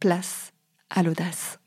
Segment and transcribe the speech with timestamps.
[0.00, 0.52] place
[0.90, 1.58] à l'audace.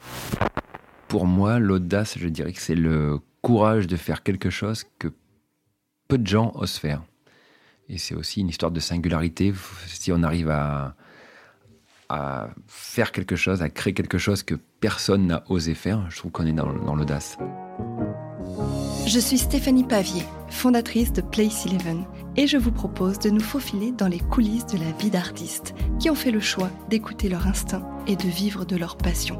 [1.08, 5.08] Pour moi, l'audace, je dirais que c'est le courage de faire quelque chose que
[6.08, 7.04] peu de gens osent faire.
[7.88, 9.54] Et c'est aussi une histoire de singularité.
[9.88, 10.96] Si on arrive à,
[12.10, 16.32] à faire quelque chose, à créer quelque chose que personne n'a osé faire, je trouve
[16.32, 17.38] qu'on est dans, dans l'audace.
[19.08, 22.06] Je suis Stéphanie Pavier, fondatrice de Place Eleven,
[22.36, 26.10] et je vous propose de nous faufiler dans les coulisses de la vie d'artistes qui
[26.10, 29.38] ont fait le choix d'écouter leur instinct et de vivre de leur passion.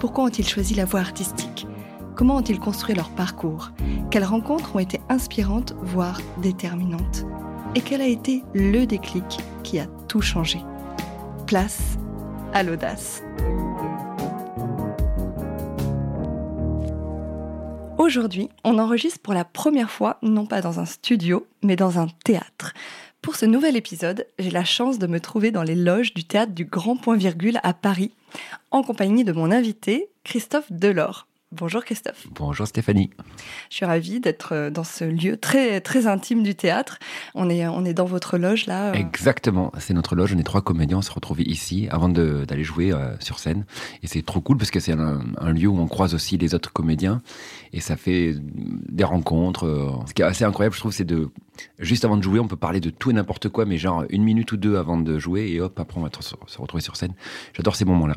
[0.00, 1.66] Pourquoi ont-ils choisi la voie artistique?
[2.14, 3.70] Comment ont-ils construit leur parcours?
[4.10, 7.24] Quelles rencontres ont été inspirantes, voire déterminantes?
[7.74, 10.60] Et quel a été le déclic qui a tout changé?
[11.46, 11.98] Place
[12.52, 13.22] à l'audace.
[18.08, 22.06] Aujourd'hui, on enregistre pour la première fois, non pas dans un studio, mais dans un
[22.24, 22.72] théâtre.
[23.20, 26.52] Pour ce nouvel épisode, j'ai la chance de me trouver dans les loges du théâtre
[26.52, 28.12] du Grand Point Virgule à Paris,
[28.70, 31.27] en compagnie de mon invité, Christophe Delors.
[31.50, 32.26] Bonjour Christophe.
[32.30, 33.08] Bonjour Stéphanie.
[33.70, 36.98] Je suis ravie d'être euh, dans ce lieu très très intime du théâtre.
[37.34, 38.90] On est on est dans votre loge là.
[38.90, 38.92] Euh.
[38.92, 40.34] Exactement, c'est notre loge.
[40.34, 43.64] On est trois comédiens, on se retrouve ici avant d'aller jouer euh, sur scène.
[44.02, 46.70] Et c'est trop cool parce que c'est un, lieu où on croise aussi les autres
[46.70, 47.22] comédiens
[47.72, 50.04] et ça fait des rencontres.
[50.06, 51.30] Ce qui est assez incroyable, je trouve, c'est de
[51.78, 54.22] juste avant de jouer, on peut parler de tout et n'importe quoi, mais genre une
[54.22, 57.14] minute ou deux avant de jouer et hop, après on va se retrouver sur scène.
[57.54, 58.16] J'adore ces moments-là.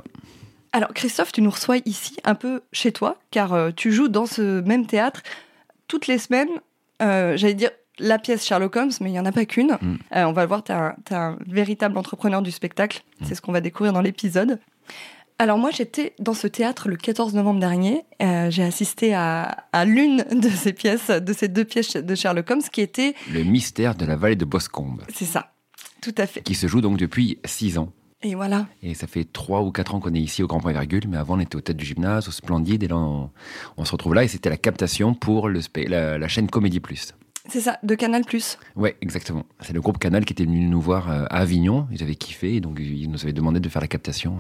[0.74, 4.26] Alors Christophe, tu nous reçois ici un peu chez toi, car euh, tu joues dans
[4.26, 5.22] ce même théâtre
[5.88, 6.50] toutes les semaines.
[7.02, 9.78] Euh, j'allais dire la pièce Sherlock Holmes, mais il n'y en a pas qu'une.
[9.82, 9.98] Mm.
[10.16, 13.04] Euh, on va le voir, tu es, un véritable entrepreneur du spectacle.
[13.20, 13.26] Mm.
[13.26, 14.60] C'est ce qu'on va découvrir dans l'épisode.
[15.40, 18.04] Alors moi, j'étais dans ce théâtre le 14 novembre dernier.
[18.20, 22.62] J'ai assisté à, à l'une de ces pièces, de ces deux pièces de Sherlock Holmes,
[22.72, 23.16] qui était...
[23.34, 25.02] Le mystère de la vallée de Boscombe.
[25.12, 25.52] C'est ça,
[26.00, 26.44] tout à fait.
[26.44, 27.92] Qui se joue donc depuis six ans.
[28.24, 28.68] Et voilà.
[28.84, 31.18] Et ça fait trois ou quatre ans qu'on est ici au Grand Point Virgule, mais
[31.18, 34.24] avant on était au tête du gymnase, au Splendide, et là on, se retrouve là,
[34.24, 37.14] et c'était la captation pour la, la chaîne Comédie Plus.
[37.47, 38.57] C'est ça, de Canal Plus.
[38.75, 39.46] Ouais, exactement.
[39.62, 41.88] C'est le groupe Canal qui était venu nous voir euh, à Avignon.
[41.91, 44.38] Ils avaient kiffé, et donc ils nous avaient demandé de faire la captation.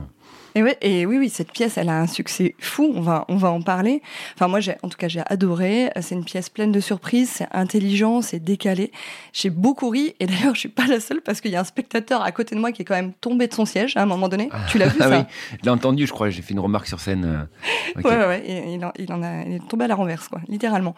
[0.53, 2.91] Et, ouais, et oui, oui, cette pièce, elle a un succès fou.
[2.93, 4.01] On va, on va en parler.
[4.35, 5.89] Enfin, moi, j'ai, en tout cas, j'ai adoré.
[6.01, 7.29] C'est une pièce pleine de surprises.
[7.29, 8.91] C'est intelligent, c'est décalé.
[9.31, 10.13] J'ai beaucoup ri.
[10.19, 12.53] Et d'ailleurs, je suis pas la seule parce qu'il y a un spectateur à côté
[12.55, 14.49] de moi qui est quand même tombé de son siège à un moment donné.
[14.69, 15.25] Tu l'as vu ah ça oui,
[15.59, 16.05] je l'ai entendu.
[16.05, 16.29] Je crois.
[16.29, 17.47] J'ai fait une remarque sur scène.
[17.95, 18.73] Euh, ouais, ouais.
[18.73, 20.95] il, en, il, en, a, il est tombé à la renverse, quoi, littéralement.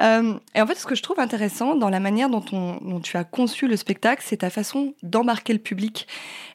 [0.00, 1.33] Euh, et en fait, ce que je trouve intéressant
[1.78, 5.52] dans la manière dont, on, dont tu as conçu le spectacle, c'est ta façon d'embarquer
[5.52, 6.06] le public.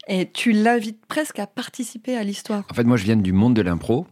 [0.07, 2.63] Et tu l'invites presque à participer à l'histoire.
[2.69, 4.07] En fait, moi, je viens du monde de l'impro.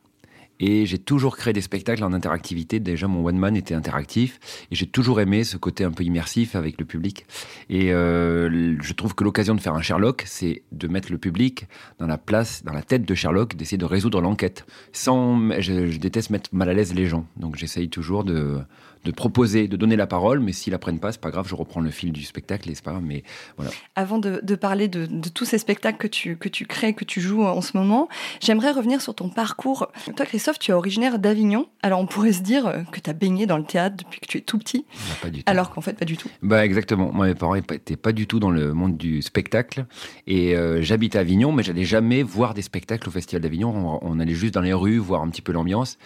[0.59, 2.79] Et j'ai toujours créé des spectacles en interactivité.
[2.79, 4.39] Déjà, mon one man était interactif.
[4.71, 7.25] Et j'ai toujours aimé ce côté un peu immersif avec le public.
[7.69, 11.67] Et euh, je trouve que l'occasion de faire un Sherlock, c'est de mettre le public
[11.99, 14.65] dans la place, dans la tête de Sherlock, d'essayer de résoudre l'enquête.
[14.93, 17.27] Sans, je, déteste mettre mal à l'aise les gens.
[17.37, 18.59] Donc j'essaye toujours de,
[19.05, 21.55] de proposer, de donner la parole, mais s'ils la prennent pas, c'est pas grave, je
[21.55, 23.23] reprends le fil du spectacle, et c'est pas grave, mais
[23.57, 23.71] voilà.
[23.95, 27.43] Avant de, parler de, tous ces spectacles que tu, que tu crées, que tu joues
[27.43, 28.07] en ce moment,
[28.41, 29.87] j'aimerais revenir sur ton parcours.
[30.15, 33.45] Toi, Christophe, tu es originaire d'Avignon, alors on pourrait se dire que tu as baigné
[33.45, 35.51] dans le théâtre depuis que tu es tout petit, bah, pas du tout.
[35.51, 36.29] alors qu'en fait, pas du tout.
[36.41, 39.85] Bah exactement, moi mes parents n'étaient pas du tout dans le monde du spectacle,
[40.25, 43.99] et euh, j'habite à Avignon, mais j'allais jamais voir des spectacles au Festival d'Avignon, on,
[44.01, 45.97] on allait juste dans les rues, voir un petit peu l'ambiance,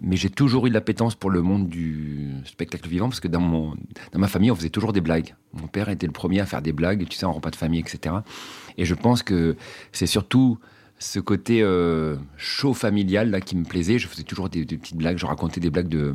[0.00, 3.40] mais j'ai toujours eu de l'appétence pour le monde du spectacle vivant parce que dans,
[3.40, 3.74] mon,
[4.12, 5.34] dans ma famille, on faisait toujours des blagues.
[5.52, 7.80] Mon père était le premier à faire des blagues, tu sais, en repas de famille,
[7.80, 8.16] etc.
[8.78, 9.56] Et je pense que
[9.92, 10.58] c'est surtout
[10.98, 13.98] ce côté euh, chaud familial là qui me plaisait.
[13.98, 16.14] Je faisais toujours des, petites blagues, je racontais des blagues de.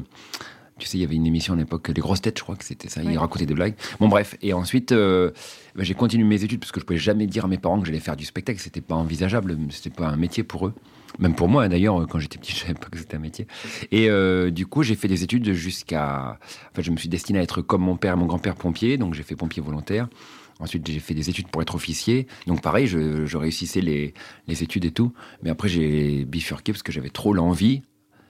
[0.79, 2.65] Tu sais, il y avait une émission à l'époque, Les Grosses Têtes, je crois que
[2.65, 3.03] c'était ça.
[3.03, 3.75] Il racontait des blagues.
[3.99, 4.35] Bon, bref.
[4.41, 5.29] Et ensuite, euh,
[5.75, 7.85] bah, j'ai continué mes études parce que je pouvais jamais dire à mes parents que
[7.85, 8.59] j'allais faire du spectacle.
[8.59, 9.55] C'était pas envisageable.
[9.69, 10.73] C'était pas un métier pour eux.
[11.19, 13.47] Même pour moi, d'ailleurs, quand j'étais petit, je savais pas que c'était un métier.
[13.91, 16.39] Et euh, du coup, j'ai fait des études jusqu'à.
[16.71, 19.13] Enfin, je me suis destiné à être comme mon père et mon grand-père pompier, donc
[19.13, 20.07] j'ai fait pompier volontaire.
[20.61, 22.27] Ensuite, j'ai fait des études pour être officier.
[22.45, 24.13] Donc, pareil, je, réussissais les,
[24.47, 25.11] les, études et tout.
[25.41, 27.81] Mais après, j'ai bifurqué parce que j'avais trop l'envie.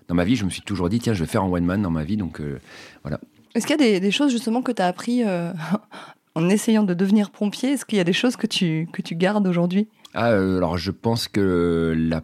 [0.08, 1.82] Dans ma vie, je me suis toujours dit, tiens, je vais faire un one man
[1.82, 2.16] dans ma vie.
[2.16, 2.60] Donc, euh,
[3.04, 3.20] voilà.
[3.54, 5.52] Est-ce qu'il y a des, choses justement que tu as appris euh,
[6.36, 7.72] en essayant de devenir pompier?
[7.72, 9.90] Est-ce qu'il y a des choses que tu, que tu gardes aujourd'hui?
[10.14, 12.22] Ah, alors, je pense que la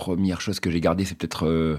[0.00, 1.78] première chose que j'ai gardée, c'est peut-être euh,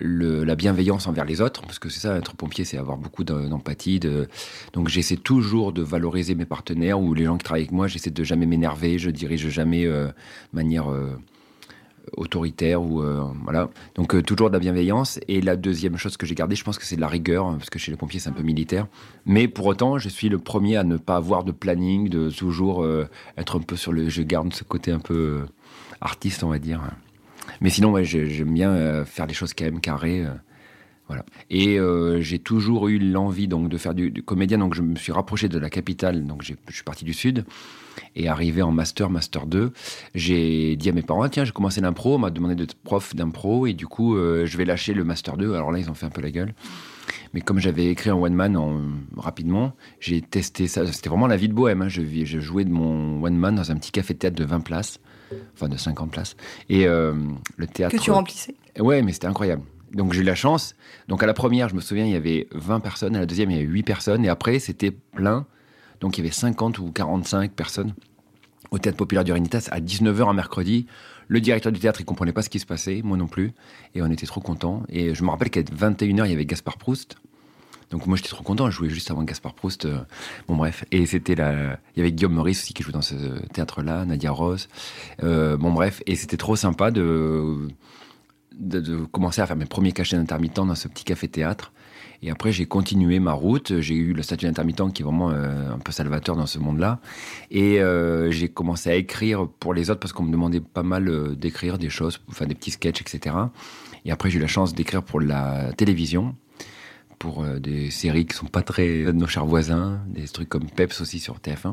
[0.00, 4.00] la bienveillance envers les autres, parce que c'est ça, être pompier, c'est avoir beaucoup d'empathie.
[4.00, 4.26] De...
[4.72, 8.10] Donc j'essaie toujours de valoriser mes partenaires ou les gens qui travaillent avec moi, j'essaie
[8.10, 10.12] de jamais m'énerver, je dirige jamais euh, de
[10.54, 11.10] manière euh,
[12.16, 13.02] autoritaire ou
[13.44, 13.68] voilà.
[13.96, 15.20] Donc toujours de la bienveillance.
[15.28, 17.56] Et la deuxième chose que j'ai gardée, je pense que c'est de la rigueur, hein,
[17.58, 18.86] parce que chez les pompiers c'est un peu militaire.
[19.26, 22.86] Mais pour autant, je suis le premier à ne pas avoir de planning, de toujours
[23.36, 24.08] être un peu sur le.
[24.08, 25.42] Je garde ce côté un peu
[26.00, 26.80] artiste, on va dire.
[27.60, 30.24] Mais sinon, ouais, j'aime bien euh, faire des choses quand même carrées.
[30.24, 30.30] euh,
[31.06, 31.24] voilà.
[31.48, 34.58] Et euh, j'ai toujours eu l'envie donc de faire du, comédien.
[34.58, 36.26] Donc je me suis rapproché de la capitale.
[36.26, 37.44] Donc je suis parti du sud.
[38.14, 39.72] Et arrivé en master, master 2,
[40.14, 43.14] j'ai dit à mes parents, Ah, tiens, j'ai commencé l'impro, on m'a demandé d'être prof
[43.16, 45.52] d'impro, et du coup, je vais lâcher le master 2.
[45.54, 46.54] Alors là, ils ont fait un peu la gueule.
[47.34, 48.80] Mais comme j'avais écrit en one man en-
[49.16, 50.86] rapidement, j'ai testé ça.
[50.92, 51.82] C'était vraiment la vie de bohème.
[51.82, 51.88] hein.
[51.88, 55.00] Je, je jouais de mon one man dans un petit café théâtre de 20 places,
[55.54, 56.36] enfin de 50 places.
[56.68, 57.14] Et euh,
[57.56, 57.96] le théâtre.
[57.96, 58.54] Que tu remplissais.
[58.78, 59.62] Ouais, mais c'était incroyable.
[59.92, 60.74] Donc j'ai eu la chance.
[61.08, 63.16] Donc à la première, je me souviens, il y avait 20 personnes.
[63.16, 64.24] À la deuxième, il y avait 8 personnes.
[64.24, 65.46] Et après, c'était plein.
[66.00, 67.94] Donc il y avait 50 ou 45 personnes
[68.70, 70.86] au Théâtre Populaire du Rénitas à 19h un mercredi.
[71.26, 73.52] Le directeur du théâtre, il comprenait pas ce qui se passait, moi non plus.
[73.94, 74.82] Et on était trop contents.
[74.88, 77.16] Et je me rappelle qu'à 21h, il y avait Gaspard Proust.
[77.90, 78.70] Donc moi, j'étais trop content.
[78.70, 79.86] Je jouais juste avant Gaspard Proust.
[79.86, 79.98] euh,
[80.46, 80.84] bon, bref.
[80.90, 81.78] Et c'était la...
[81.94, 83.14] Il y avait Guillaume Meurice aussi qui jouait dans ce
[83.52, 84.68] théâtre-là, Nadia Rose.
[85.22, 86.02] Euh, bon, bref.
[86.06, 87.68] Et c'était trop sympa de...
[88.52, 91.72] De, commencer à faire mes premiers cachets d'intermittent dans ce petit café-théâtre.
[92.22, 93.78] Et après, j'ai continué ma route.
[93.78, 96.98] J'ai eu le statut d'intermittent qui est vraiment euh, un peu salvateur dans ce monde-là.
[97.52, 97.80] Et
[98.30, 101.88] j'ai commencé à écrire pour les autres parce qu'on me demandait pas mal d'écrire des
[101.88, 103.36] choses, enfin des petits sketchs, etc.
[104.04, 106.34] Et après, j'ai eu la chance d'écrire pour la télévision,
[107.18, 110.66] pour euh, des séries qui sont pas très de nos chers voisins, des trucs comme
[110.70, 111.66] Peps aussi sur TF1.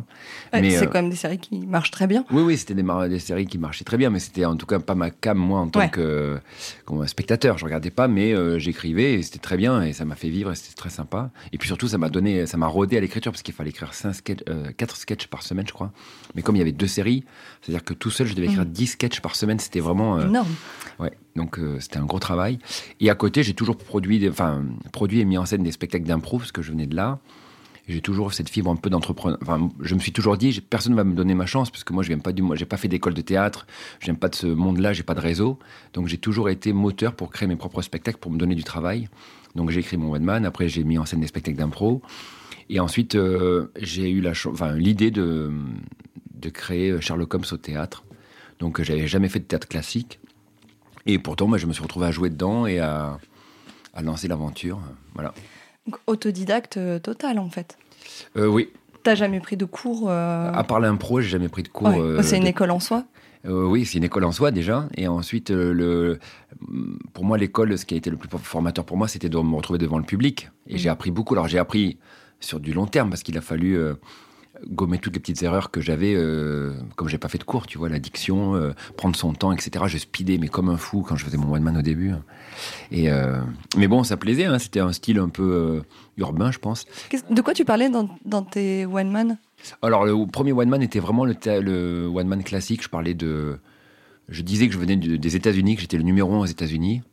[0.54, 2.26] Ouais, Mais, c'est euh, quand même des séries qui marchent très bien.
[2.32, 4.66] Oui, oui, c'était des, mar- des séries qui marchaient très bien, mais c'était en tout
[4.66, 5.90] cas pas ma cam, moi, en tant Ouais.
[5.90, 6.38] que euh,
[6.86, 7.58] comme spectateur.
[7.58, 10.52] Je regardais pas, mais euh, j'écrivais et c'était très bien et ça m'a fait vivre
[10.52, 11.32] et c'était très sympa.
[11.54, 13.94] Et puis surtout, ça m'a donné, ça m'a rodé à l'écriture parce qu'il fallait écrire
[13.94, 14.40] 5 sketch,
[14.78, 15.92] 4 sketchs par semaine, je crois.
[16.36, 17.24] Mais comme il y avait deux séries,
[17.62, 20.18] c'est-à-dire que tout seul, je devais écrire 10 sketchs par semaine, c'était vraiment.
[20.18, 20.54] euh, Énorme.
[21.00, 22.60] Ouais, donc euh, c'était un gros travail.
[23.00, 26.06] Et à côté, j'ai toujours produit, des- enfin, produit et mis en scène des spectacles
[26.06, 27.20] d'impro parce que je venais de là.
[27.88, 29.38] J'ai toujours cette fibre un peu d'entrepreneur.
[29.44, 31.94] Enfin, je me suis toujours dit, personne ne va me donner ma chance parce que
[31.94, 33.68] moi, je viens pas du, pas fait d'école de théâtre,
[34.00, 35.60] je viens pas de ce monde-là, j'ai pas de réseau.
[35.94, 39.08] Donc, j'ai toujours été moteur pour créer mes propres spectacles, pour me donner du travail.
[39.54, 40.46] Donc, j'ai écrit mon one man.
[40.46, 42.02] Après, j'ai mis en scène des spectacles d'impro.
[42.70, 44.24] Et ensuite, euh, j'ai eu
[44.78, 45.52] l'idée de,
[46.34, 48.04] de créer Sherlock Holmes au théâtre.
[48.58, 50.20] Donc, j'avais jamais fait de théâtre classique.
[51.06, 53.18] Et pourtant, moi, je me suis retrouvé à jouer dedans et à,
[53.94, 54.80] à lancer l'aventure.
[55.14, 55.34] Voilà.
[55.86, 57.78] Donc, autodidacte euh, total, en fait.
[58.38, 58.70] Euh, oui,
[59.04, 61.90] T'as jamais pris de cours euh, à part l'impro, j'ai jamais pris de cours.
[61.90, 62.00] ouais.
[62.00, 63.04] euh, C'est une de- école en soi.
[63.48, 64.90] Oui, c'est une école en soi déjà.
[64.98, 66.18] Et ensuite, le,
[67.14, 69.56] pour moi, l'école, ce qui a été le plus formateur pour moi, c'était de me
[69.56, 70.50] retrouver devant le public.
[70.66, 71.36] Et j'ai appris beaucoup.
[71.36, 72.00] Alors, j'ai appris
[72.40, 73.78] sur du long terme parce qu'il a fallu
[74.68, 77.78] gommer toutes les petites erreurs que j'avais, euh, comme j'ai pas fait de cours, tu
[77.78, 79.86] vois, l'addiction, euh, prendre son temps, etc.
[79.88, 82.12] Je speedais, mais comme un fou quand je faisais mon one man au début.
[82.92, 83.40] Et euh,
[83.78, 84.46] mais bon, ça plaisait.
[84.46, 84.60] hein.
[84.60, 85.82] C'était un style un peu euh,
[86.18, 86.86] urbain, je pense.
[87.30, 89.38] De quoi tu parlais dans, dans tes one man
[89.82, 92.84] Alors, le premier one man était vraiment le, le one man classique.
[92.84, 93.60] Je parlais de.
[94.30, 97.04] Je disais que je venais des États-Unis, que j'étais le numéro un aux États-Unis.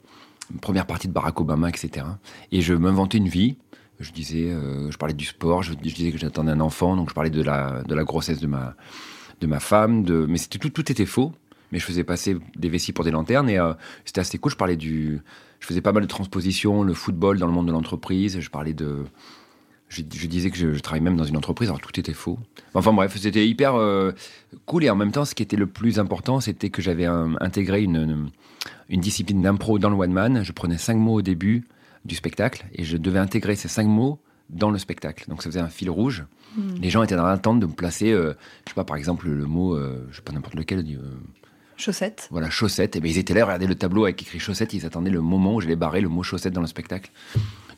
[0.61, 2.07] Première partie de Barack Obama, etc.
[2.53, 3.57] Et je m'inventais une vie.
[4.03, 7.15] Je disais, euh, je parlais du sport, je, disais que j'attendais un enfant, donc je
[7.15, 8.75] parlais de la, de la grossesse de ma,
[9.41, 10.05] de ma femme.
[10.29, 11.33] Mais c'était tout, tout était faux.
[11.71, 13.73] Mais je faisais passer des vessies pour des lanternes et euh,
[14.05, 14.53] c'était assez cool.
[14.53, 15.23] Je parlais du,
[15.61, 18.41] je faisais pas mal de transpositions, le football dans le monde de l'entreprise.
[18.41, 19.05] Je parlais de,
[19.89, 22.39] je, disais que je, travaillais même dans une entreprise, alors tout était faux.
[22.75, 24.13] Enfin bref, c'était hyper euh,
[24.67, 27.83] cool et en même temps, ce qui était le plus important, c'était que j'avais intégré
[27.85, 28.29] une,
[28.91, 30.43] une discipline d'impro dans le one man.
[30.45, 31.65] Je prenais cinq mots au début
[32.05, 35.25] du spectacle et je devais intégrer ces cinq mots dans le spectacle.
[35.29, 36.25] Donc ça faisait un fil rouge.
[36.81, 38.35] Les gens étaient dans l'attente de me placer, euh,
[38.67, 40.99] je sais pas, par exemple, le mot, euh, je sais pas n'importe lequel, euh,
[41.79, 42.29] Chaussette.
[42.31, 42.95] voilà, chaussette.
[42.95, 45.55] Et ben ils étaient là, regardaient le tableau avec écrit chaussette, ils attendaient le moment
[45.55, 47.11] où j'allais barrer le mot chaussette dans le spectacle.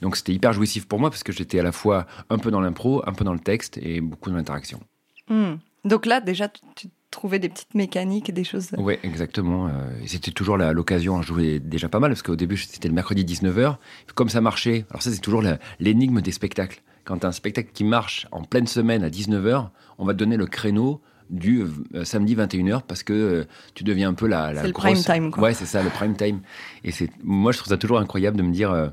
[0.02, 2.60] Donc c'était hyper jouissif pour moi parce que j'étais à la fois un peu dans
[2.60, 4.80] l'impro, un peu dans le texte et beaucoup dans l'interaction.
[5.28, 5.54] Hmm.
[5.84, 8.70] Donc là, déjà, tu, tu trouvais des petites mécaniques, des choses.
[8.76, 9.68] Oui, exactement.
[9.68, 9.70] euh,
[10.02, 13.24] et c'était toujours l'occasion, je jouais déjà pas mal parce qu'au début c'était le mercredi
[13.24, 13.76] 19h.
[14.16, 15.42] Comme ça marchait, alors ça c'est toujours
[15.78, 16.82] l'énigme des spectacles.
[17.04, 19.68] Quand tu as un spectacle qui marche en pleine semaine à 19h,
[19.98, 21.62] on va te donner le créneau du
[21.94, 23.44] euh, samedi 21h parce que euh,
[23.74, 25.04] tu deviens un peu la, la C'est le grosse...
[25.04, 25.44] prime time, quoi.
[25.44, 26.40] Ouais, c'est ça, le prime time.
[26.82, 28.88] Et c'est moi je trouve ça toujours incroyable de me dire euh,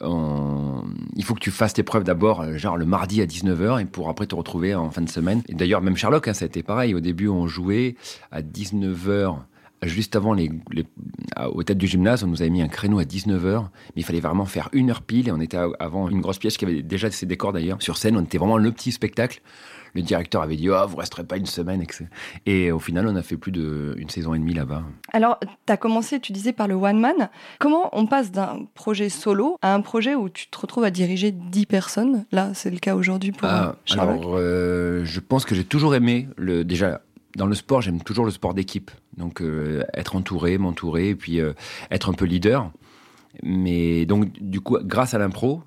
[0.00, 3.84] il faut que tu fasses tes preuves d'abord, euh, genre le mardi à 19h, et
[3.84, 5.42] pour après te retrouver en fin de semaine.
[5.48, 6.94] Et d'ailleurs, même Sherlock, hein, ça a été pareil.
[6.94, 7.96] Au début, on jouait
[8.30, 9.36] à 19h,
[9.82, 10.86] juste avant les, les-
[11.34, 13.62] à- au tête du gymnase, on nous avait mis un créneau à 19h,
[13.94, 16.56] mais il fallait vraiment faire une heure pile, et on était avant une grosse pièce
[16.56, 17.80] qui avait déjà ses décors d'ailleurs.
[17.82, 19.40] Sur scène, on était vraiment le petit spectacle.
[19.96, 21.82] Le directeur avait dit, oh, vous resterez pas une semaine.
[22.44, 24.82] Et au final, on a fait plus d'une saison et demie là-bas.
[25.14, 27.30] Alors, tu as commencé, tu disais, par le one man.
[27.58, 31.32] Comment on passe d'un projet solo à un projet où tu te retrouves à diriger
[31.32, 32.26] 10 personnes?
[32.30, 36.28] Là, c'est le cas aujourd'hui pour Ah, alors, euh, je pense que j'ai toujours aimé
[36.36, 37.00] le déjà
[37.36, 38.90] dans le sport, j'aime toujours le sport d'équipe.
[39.16, 41.54] Donc, euh, être entouré, m'entourer, et puis euh,
[41.90, 42.70] être un peu leader.
[43.42, 45.62] Mais donc, du coup, grâce à l'impro,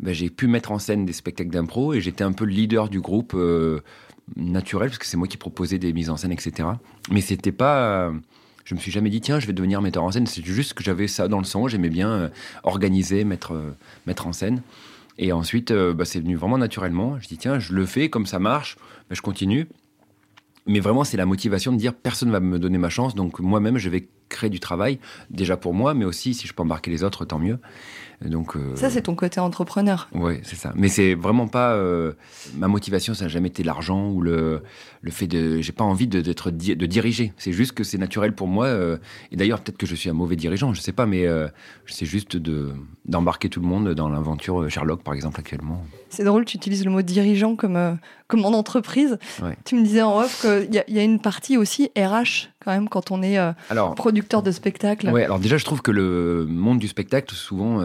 [0.00, 2.88] ben, j'ai pu mettre en scène des spectacles d'impro et j'étais un peu le leader
[2.88, 3.80] du groupe euh,
[4.36, 6.68] naturel, parce que c'est moi qui proposais des mises en scène, etc.
[7.10, 8.12] Mais c'était pas.
[8.64, 10.26] je me suis jamais dit, tiens, je vais devenir metteur en scène.
[10.26, 11.68] C'est juste que j'avais ça dans le sang.
[11.68, 12.30] J'aimais bien
[12.62, 13.60] organiser, mettre,
[14.06, 14.62] mettre en scène.
[15.18, 17.18] Et ensuite, bah, c'est venu vraiment naturellement.
[17.20, 18.76] Je dis, tiens, je le fais, comme ça marche,
[19.08, 19.68] ben, je continue.
[20.66, 23.40] Mais vraiment, c'est la motivation de dire personne ne va me donner ma chance, donc
[23.40, 24.98] moi-même, je vais créer du travail,
[25.30, 27.58] déjà pour moi, mais aussi si je peux embarquer les autres, tant mieux.
[28.24, 30.08] Donc, euh, Ça, c'est ton côté entrepreneur.
[30.14, 30.72] Oui, c'est ça.
[30.76, 31.72] Mais c'est vraiment pas.
[31.72, 32.12] Euh,
[32.56, 34.62] ma motivation, ça n'a jamais été l'argent ou le,
[35.00, 35.60] le fait de.
[35.60, 37.32] J'ai pas envie de, d'être de diriger.
[37.36, 38.66] C'est juste que c'est naturel pour moi.
[38.66, 38.98] Euh,
[39.30, 41.26] et d'ailleurs, peut-être que je suis un mauvais dirigeant, je sais pas, mais
[41.86, 42.72] c'est juste de,
[43.04, 45.84] d'embarquer tout le monde dans l'aventure Sherlock, par exemple, actuellement.
[46.08, 47.98] C'est drôle, tu utilises le mot dirigeant comme,
[48.28, 49.18] comme en entreprise.
[49.64, 52.88] Tu me disais en off qu'il y, y, a une partie aussi RH, quand même,
[52.88, 53.38] quand on est
[53.96, 55.10] producteur de spectacle.
[55.12, 57.80] Oui, alors déjà, je trouve que le monde du spectacle, souvent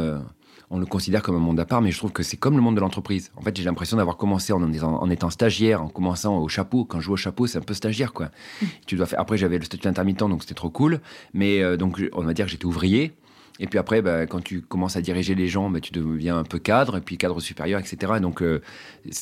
[0.69, 2.61] on le considère comme un monde à part, mais je trouve que c'est comme le
[2.61, 3.31] monde de l'entreprise.
[3.37, 6.83] En fait, j'ai l'impression d'avoir commencé en, en, étant stagiaire, en commençant au chapeau.
[6.83, 8.27] Quand je joue au chapeau, c'est un peu stagiaire, quoi.
[8.61, 8.65] Mm.
[8.85, 9.19] tu dois faire.
[9.19, 10.99] Après, j'avais le statut intermittent, donc c'était trop cool.
[11.33, 13.13] Mais euh, donc, on va dire que j'étais ouvrier.
[13.59, 16.43] Et puis après, bah, quand tu commences à diriger les gens, bah, tu deviens un
[16.43, 18.13] peu cadre, et puis cadre supérieur, etc.
[18.21, 18.61] Donc, euh,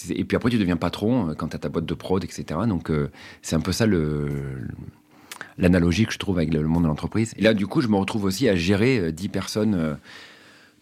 [0.09, 2.59] et puis après, tu deviens patron euh, quand tu as ta boîte de prod, etc.
[2.67, 2.91] Donc,
[3.43, 4.67] c'est un peu ça le,
[5.57, 7.33] l'analogie que je trouve avec le monde de l'entreprise.
[7.37, 9.97] Et là, du coup, je me retrouve aussi à gérer 10 personnes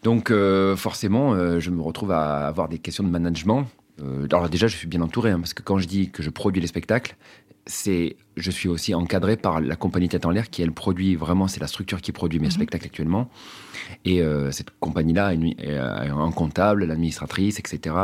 [0.04, 3.66] donc euh, forcément, euh, je me retrouve à avoir des questions de management.
[4.02, 6.28] Euh, alors déjà, je suis bien entouré, hein, parce que quand je dis que je
[6.28, 7.16] produis les spectacles,
[7.66, 11.48] c'est, je suis aussi encadré par la compagnie Tête en l'air qui elle produit vraiment,
[11.48, 12.52] c'est la structure qui produit mes mhm.
[12.52, 13.28] spectacles actuellement.
[14.04, 17.96] Et cette compagnie-là a, un comptable, l'administratrice, etc.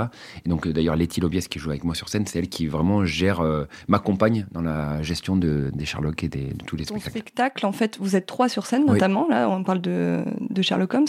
[0.45, 3.05] Et donc d'ailleurs Letty Lobies qui joue avec moi sur scène, c'est elle qui vraiment
[3.05, 3.43] gère,
[3.89, 7.11] m'accompagne dans la gestion de, des Sherlock et des, de tous les spectacles.
[7.11, 10.95] spectacle, en fait, vous êtes trois sur scène notamment, là on parle de, de Sherlock
[10.95, 11.07] Holmes.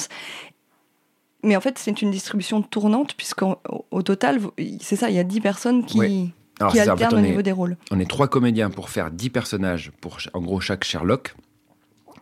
[1.43, 3.55] Mais en fait, c'est une distribution tournante, puisqu'au
[4.03, 4.39] total,
[4.79, 6.31] c'est ça, il y a 10 personnes qui,
[6.61, 7.77] alternent au niveau des rôles.
[7.91, 11.35] On est trois comédiens pour faire 10 personnages, pour en gros chaque Sherlock.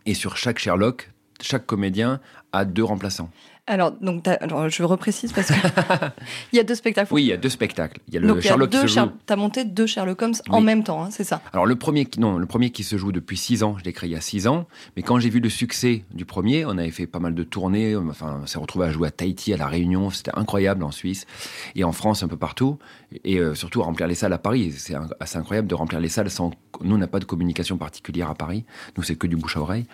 [0.05, 2.19] Et sur chaque Sherlock, chaque comédien
[2.51, 3.29] a deux remplaçants.
[3.69, 4.23] Alors, donc,
[4.69, 5.55] je reprécise parce qu'il
[6.53, 7.13] y a deux spectacles.
[7.13, 8.01] Oui, il y a deux spectacles.
[8.07, 11.03] Il y a le donc, Sherlock Tu as monté deux Sherlock Holmes en même temps,
[11.03, 13.75] hein, c'est ça Alors, le premier, non, le premier qui se joue depuis six ans,
[13.77, 14.65] je l'ai créé il y a six ans.
[14.97, 17.95] Mais quand j'ai vu le succès du premier, on avait fait pas mal de tournées.
[17.95, 20.09] Enfin, on s'est retrouvé à jouer à Tahiti, à La Réunion.
[20.09, 21.27] C'était incroyable en Suisse
[21.75, 22.79] et en France, un peu partout.
[23.23, 24.73] Et euh, surtout, remplir les salles à Paris.
[24.75, 26.51] C'est assez incroyable de remplir les salles sans.
[26.81, 28.65] Nous, on n'a pas de communication particulière à Paris.
[28.97, 29.85] Nous, c'est que du bouche à oreille.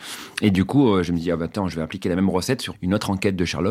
[0.42, 2.30] Et du coup, euh, je me dis, ah bah, attends, je vais appliquer la même
[2.30, 3.65] recette sur une autre enquête de Sherlock.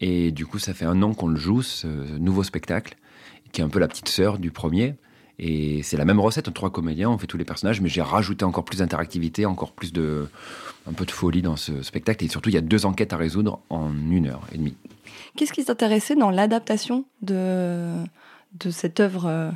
[0.00, 1.86] Et du coup, ça fait un an qu'on le joue, ce
[2.18, 2.96] nouveau spectacle,
[3.52, 4.94] qui est un peu la petite sœur du premier.
[5.38, 8.44] Et c'est la même recette, trois comédiens, on fait tous les personnages, mais j'ai rajouté
[8.44, 10.28] encore plus d'interactivité, encore plus de,
[10.86, 12.24] un peu de folie dans ce spectacle.
[12.24, 14.76] Et surtout, il y a deux enquêtes à résoudre en une heure et demie.
[15.36, 17.96] Qu'est-ce qui t'intéressait dans l'adaptation de,
[18.60, 19.50] de cette œuvre euh,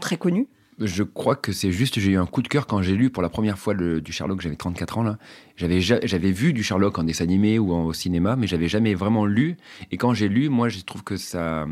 [0.00, 0.48] très connue?
[0.80, 3.22] Je crois que c'est juste, j'ai eu un coup de cœur quand j'ai lu pour
[3.22, 5.18] la première fois le, du Sherlock, j'avais 34 ans là.
[5.56, 9.26] J'avais, j'avais vu du Sherlock en dessin animé ou au cinéma, mais j'avais jamais vraiment
[9.26, 9.56] lu.
[9.90, 11.66] Et quand j'ai lu, moi, je trouve que ça.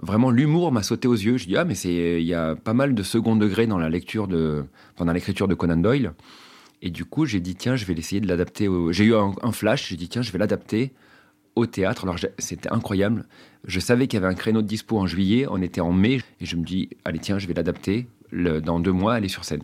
[0.00, 1.38] Vraiment, l'humour m'a sauté aux yeux.
[1.38, 3.88] Je dis, ah, mais c'est, il y a pas mal de second degré dans la
[3.88, 6.12] lecture de, pendant l'écriture de Conan Doyle.
[6.82, 8.68] Et du coup, j'ai dit, tiens, je vais essayer de l'adapter.
[8.90, 10.92] J'ai eu un, un flash, j'ai dit, tiens, je vais l'adapter
[11.56, 12.04] au théâtre.
[12.04, 13.26] Alors c'était incroyable.
[13.64, 16.20] Je savais qu'il y avait un créneau de dispo en juillet, on était en mai,
[16.40, 19.44] et je me dis, allez tiens, je vais l'adapter dans deux mois, elle est sur
[19.44, 19.62] scène.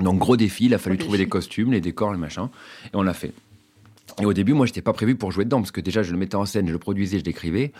[0.00, 2.48] Donc gros défi, il a fallu trouver les costumes, les décors, les machins,
[2.86, 3.32] et on l'a fait.
[4.20, 6.18] Et au début, moi, j'étais pas prévu pour jouer dedans, parce que déjà, je le
[6.18, 7.72] mettais en scène, je le produisais, je l'écrivais.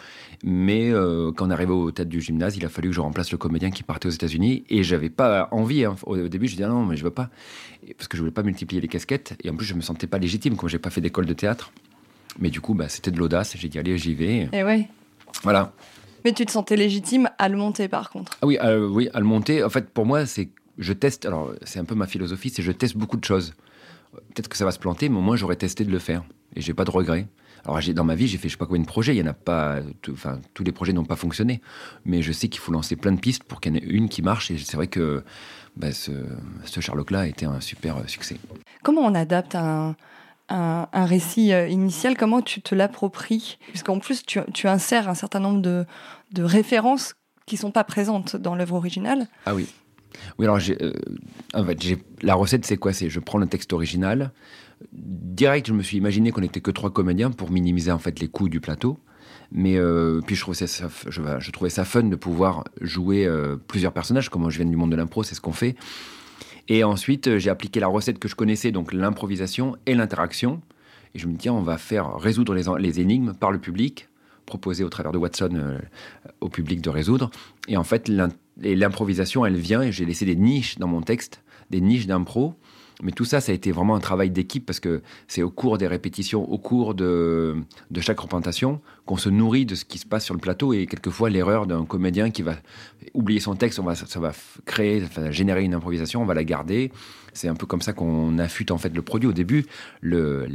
[0.43, 3.31] Mais euh, quand on arrivait au tête du gymnase, il a fallu que je remplace
[3.33, 4.65] le comédien qui partait aux États-Unis.
[4.71, 5.85] Et j'avais pas envie.
[5.85, 5.97] Hein.
[6.05, 7.29] Au début, je disais non, mais je veux pas.
[7.99, 9.37] Parce que je voulais pas multiplier les casquettes.
[9.45, 11.71] Et en plus, je me sentais pas légitime, comme j'ai pas fait d'école de théâtre.
[12.39, 13.55] Mais du coup, bah, c'était de l'audace.
[13.59, 14.49] J'ai dit, allez, j'y vais.
[14.53, 14.89] Et ouais.
[15.43, 15.73] Voilà.
[16.25, 19.21] Mais tu te sentais légitime à le monter par contre ah oui, euh, oui, à
[19.21, 19.63] le monter.
[19.65, 21.27] En fait, pour moi, c'est je teste.
[21.27, 23.55] Alors, c'est un peu ma philosophie, c'est je teste beaucoup de choses.
[24.13, 26.23] Peut-être que ça va se planter, mais au moins j'aurais testé de le faire
[26.55, 27.27] et j'ai pas de regrets.
[27.65, 29.15] Alors, dans ma vie, j'ai fait je sais pas combien de projets.
[29.15, 29.81] Il y en a pas.
[30.11, 31.61] Enfin, tous les projets n'ont pas fonctionné,
[32.05, 34.09] mais je sais qu'il faut lancer plein de pistes pour qu'il y en ait une
[34.09, 34.51] qui marche.
[34.51, 35.23] Et c'est vrai que
[35.77, 36.11] bah, ce,
[36.65, 38.37] ce Sherlock-là a été un super succès.
[38.83, 39.95] Comment on adapte un
[40.53, 43.59] un, récit euh, initial, comment tu te l'appropries?
[43.69, 45.85] Puisqu'en plus, tu, insères un certain nombre de,
[46.43, 47.15] références
[47.47, 49.27] qui sont pas présentes dans l'œuvre originale.
[49.47, 49.67] Ah oui.
[50.39, 50.93] Oui, alors euh,
[51.55, 52.93] en fait, la recette, c'est quoi?
[52.93, 54.33] C'est je prends le texte original.
[54.93, 58.29] Direct, je me suis imaginé qu'on n'était que trois comédiens pour minimiser en fait les
[58.29, 58.99] coûts du plateau.
[59.53, 63.29] Mais euh, puis je trouvais, ça, je, trouvais ça fun de pouvoir jouer
[63.69, 64.29] plusieurs personnages.
[64.29, 65.77] Comme je viens du monde de l'impro, c'est ce qu'on fait.
[66.69, 70.61] Et ensuite, j'ai appliqué la recette que je connaissais, donc l'improvisation et l'interaction.
[71.15, 74.09] Et je me dis, tiens, on va faire résoudre les, les énigmes par le public,
[74.47, 75.79] proposer au travers de Watson
[76.41, 77.31] au public de résoudre.
[77.69, 78.11] Et en fait,
[78.59, 82.55] l'improvisation, elle vient, et j'ai laissé des niches dans mon texte, des niches d'impro,
[83.03, 85.77] mais tout ça, ça a été vraiment un travail d'équipe parce que c'est au cours
[85.77, 87.57] des répétitions, au cours de,
[88.01, 90.73] chaque représentation, qu'on se nourrit de ce qui se passe sur le plateau.
[90.73, 92.55] Et quelquefois, l'erreur d'un comédien qui va
[93.13, 94.33] oublier son texte, on va, ça va
[94.65, 96.93] créer, générer une improvisation, on va la garder.
[97.33, 99.29] C'est un peu comme ça qu'on affûte en fait le produit.
[99.29, 99.67] Au début,
[100.03, 100.47] la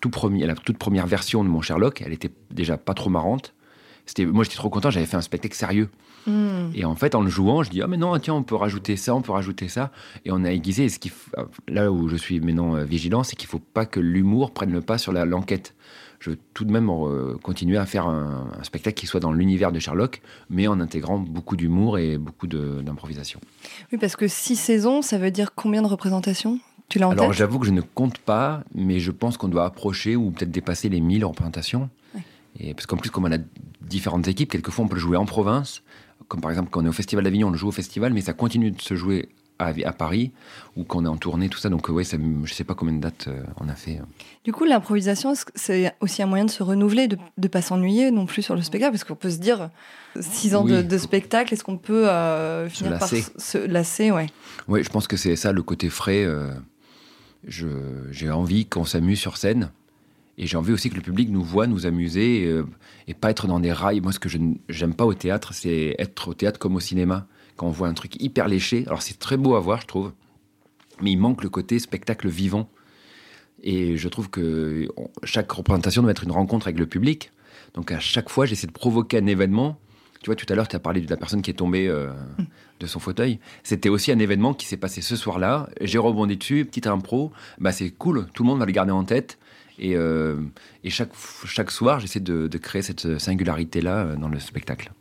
[0.00, 3.54] toute première version de mon Sherlock, elle était déjà pas trop marrante.
[4.06, 5.88] C'était, moi, j'étais trop content, j'avais fait un spectacle sérieux.
[6.26, 6.70] Hmm.
[6.74, 8.96] Et en fait, en le jouant, je dis ah mais non, tiens, on peut rajouter
[8.96, 9.90] ça, on peut rajouter ça,
[10.24, 10.88] et on a aiguisé.
[10.88, 11.12] ce qui,
[11.68, 14.80] là où je suis maintenant euh, vigilant, c'est qu'il faut pas que l'humour prenne le
[14.80, 15.74] pas sur l'enquête.
[16.20, 19.72] Je veux tout de même euh, continuer à faire un, spectacle qui soit dans l'univers
[19.72, 23.40] de Sherlock, mais en intégrant beaucoup d'humour et beaucoup d'improvisation.
[23.90, 26.60] Oui, parce que six saisons, ça veut dire combien de représentations?
[26.88, 29.64] Tu l'as en Alors j'avoue que je ne compte pas, mais je pense qu'on doit
[29.64, 31.90] approcher ou peut-être dépasser les 1000 représentations.
[32.58, 33.38] Et parce qu'en plus, comme on a
[33.80, 35.82] différentes équipes, quelquefois on peut le jouer en province,
[36.28, 38.20] comme par exemple quand on est au Festival d'Avignon, on le joue au festival, mais
[38.20, 39.28] ça continue de se jouer
[39.58, 40.32] à, Paris
[40.76, 41.68] ou quand on est en tournée, tout ça.
[41.68, 43.98] Donc ouais, ça, je sais pas combien de dates euh, on a fait.
[43.98, 44.04] Euh.
[44.44, 48.26] Du coup, l'improvisation, c'est aussi un moyen de se renouveler, de ne pas s'ennuyer non
[48.26, 49.70] plus sur le spectacle, parce qu'on peut se dire,
[50.20, 54.26] six ans de, spectacle, est-ce qu'on peut euh, finir par se lasser ouais.
[54.68, 56.26] Oui, je pense que c'est ça le côté frais.
[57.46, 59.70] J'ai envie qu'on s'amuse sur scène.
[60.38, 62.62] Et j'ai envie aussi que le public nous voit nous amuser et,
[63.06, 64.00] et pas être dans des rails.
[64.00, 67.26] Moi, ce que je n'aime pas au théâtre, c'est être au théâtre comme au cinéma.
[67.56, 70.12] Quand on voit un truc hyper léché, alors c'est très beau à voir, je trouve,
[71.02, 72.68] mais il manque le côté spectacle vivant.
[73.62, 74.88] Et je trouve que
[75.22, 77.30] chaque représentation doit être une rencontre avec le public.
[77.74, 79.78] Donc à chaque fois, j'essaie de provoquer un événement.
[80.22, 82.12] Tu vois, tout à l'heure, tu as parlé de la personne qui est tombée euh,
[82.80, 83.38] de son fauteuil.
[83.62, 85.68] C'était aussi un événement qui s'est passé ce soir-là.
[85.80, 87.32] J'ai rebondi dessus, petite impro.
[87.58, 89.38] Bah, c'est cool, tout le monde va le garder en tête.
[89.78, 90.36] Et, euh,
[90.84, 91.10] et chaque,
[91.44, 94.92] chaque soir, j'essaie de, de, créer cette singularité-là euh, dans le spectacle.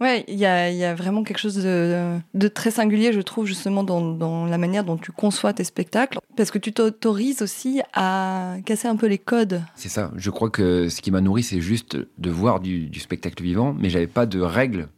[0.00, 3.46] Ouais, il y a, y a, vraiment quelque chose de, de, très singulier, je trouve,
[3.46, 6.18] justement, dans, dans, la manière dont tu conçois tes spectacles.
[6.36, 9.62] Parce que tu t'autorises aussi à casser un peu les codes.
[9.76, 10.10] C'est ça.
[10.16, 13.74] Je crois que ce qui m'a nourri, c'est juste de voir du, du spectacle vivant,
[13.78, 14.88] mais j'avais pas de règles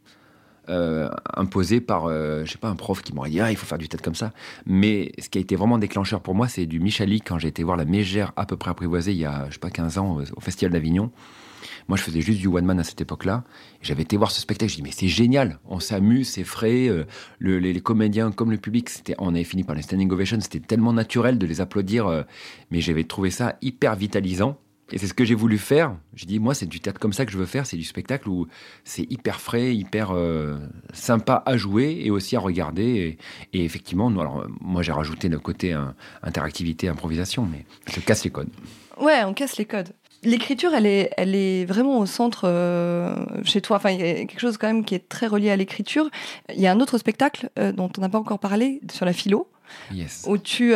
[0.68, 3.66] euh, imposé par, euh, je sais pas, un prof qui m'aurait dit ah il faut
[3.66, 4.33] faire du tête comme ça.
[4.66, 7.62] Mais ce qui a été vraiment déclencheur pour moi, c'est du Michali quand j'ai été
[7.62, 10.18] voir la Mégère à peu près apprivoisée il y a je sais pas 15 ans
[10.37, 11.11] au, Festival d'Avignon.
[11.88, 13.44] Moi, je faisais juste du one man à cette époque-là.
[13.81, 14.70] J'avais été voir ce spectacle.
[14.70, 16.88] Je dis mais c'est génial, on s'amuse, c'est frais.
[16.88, 17.05] Euh,
[17.40, 20.40] les, comédiens comme le public, c'était, on avait fini par les standing ovations.
[20.40, 22.24] C'était tellement naturel de les applaudir,
[22.70, 24.59] mais j'avais trouvé ça hyper vitalisant.
[24.92, 25.96] Et c'est ce que j'ai voulu faire.
[26.14, 27.66] J'ai dit, moi, c'est du théâtre comme ça que je veux faire.
[27.66, 28.46] C'est du spectacle où
[28.85, 30.59] c'est hyper frais, hyper euh,
[30.92, 33.18] sympa à jouer et aussi à regarder.
[33.53, 35.87] Et, effectivement, alors, moi, j'ai rajouté le côté euh,
[36.22, 38.51] interactivité, improvisation, mais je casse les codes.
[39.01, 39.88] Ouais, on casse les codes.
[40.22, 43.79] L'écriture, elle est, elle est vraiment au centre euh, chez toi.
[43.79, 46.09] Enfin, il y a quelque chose quand même qui est très relié à l'écriture.
[46.55, 49.51] Il y a un autre spectacle dont on n'a pas encore parlé sur la philo,
[50.27, 50.72] où tu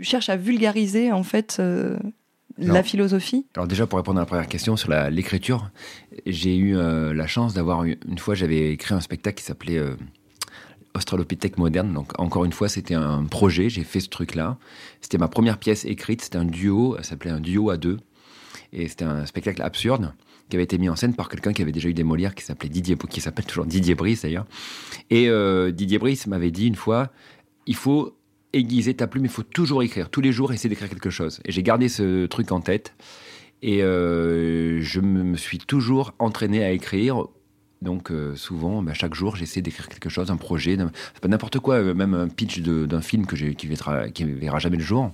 [0.00, 1.62] cherches à vulgariser en fait
[2.58, 5.70] la philosophie Alors déjà, pour répondre à la première question sur l'écriture,
[6.26, 9.96] j'ai eu euh, la chance d'avoir, une fois, j'avais écrit un spectacle qui s'appelait euh,
[10.94, 11.92] Australopithèque moderne.
[11.92, 14.58] Donc encore une fois, c'était un projet, j'ai fait ce truc-là.
[15.00, 17.98] C'était ma première pièce écrite, c'était un duo, ça s'appelait un duo à deux.
[18.72, 20.12] Et c'était un spectacle absurde
[20.48, 22.44] qui avait été mis en scène par quelqu'un qui avait déjà eu des Molières, qui
[22.44, 24.44] s'appelait Didier, qui s'appelle toujours Didier Brice d'ailleurs.
[25.08, 27.10] Et euh, Didier Brice m'avait dit une fois,
[27.66, 28.14] il faut
[28.52, 30.10] aiguiser ta plume, il faut toujours écrire.
[30.10, 31.40] Tous les jours, essayer d'écrire quelque chose.
[31.44, 32.94] Et j'ai gardé ce truc en tête.
[33.62, 37.24] Et euh, je me suis toujours entraîné à écrire.
[37.80, 40.76] Donc euh, souvent, bah, chaque jour, j'essaie d'écrire quelque chose, un projet,
[41.20, 44.76] pas n'importe quoi, euh, même un pitch d'un film que qui, verra, qui verra jamais
[44.76, 45.10] le jour,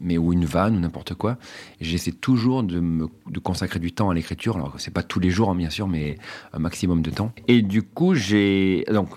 [0.00, 1.38] mais ou une vanne ou n'importe quoi.
[1.80, 4.56] J'essaie toujours de, me, de consacrer du temps à l'écriture.
[4.56, 6.16] Alors c'est pas tous les jours, hein, bien sûr, mais
[6.52, 7.32] un maximum de temps.
[7.48, 9.10] Et du coup, j'ai donc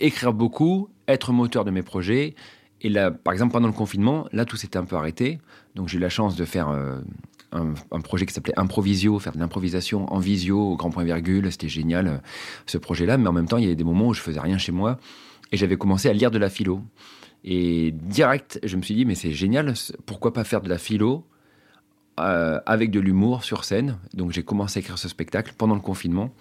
[0.00, 2.34] écrire beaucoup, être moteur de mes projets,
[2.80, 5.38] et là, par exemple, pendant le confinement, là, tout s'était un peu arrêté.
[5.74, 7.00] Donc, j'ai eu la chance de faire euh,
[7.52, 11.50] un, projet qui s'appelait Improvisio, faire de l'improvisation en visio, grand point virgule.
[11.50, 12.16] C'était génial, euh,
[12.66, 13.18] ce projet-là.
[13.18, 14.98] Mais en même temps, il y avait des moments où je faisais rien chez moi.
[15.50, 16.82] Et j'avais commencé à lire de la philo.
[17.44, 19.74] Et direct, je me suis dit, mais c'est génial,
[20.06, 21.24] pourquoi pas faire de la philo
[22.20, 23.98] euh, avec de l'humour sur scène?
[24.14, 26.32] Donc, j'ai commencé à écrire ce spectacle pendant le confinement.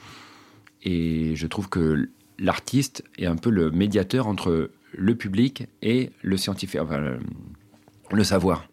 [0.84, 6.38] Et je trouve que l'artiste est un peu le médiateur entre le public et le
[6.38, 7.18] scientifique, enfin,
[8.12, 8.68] le, savoir.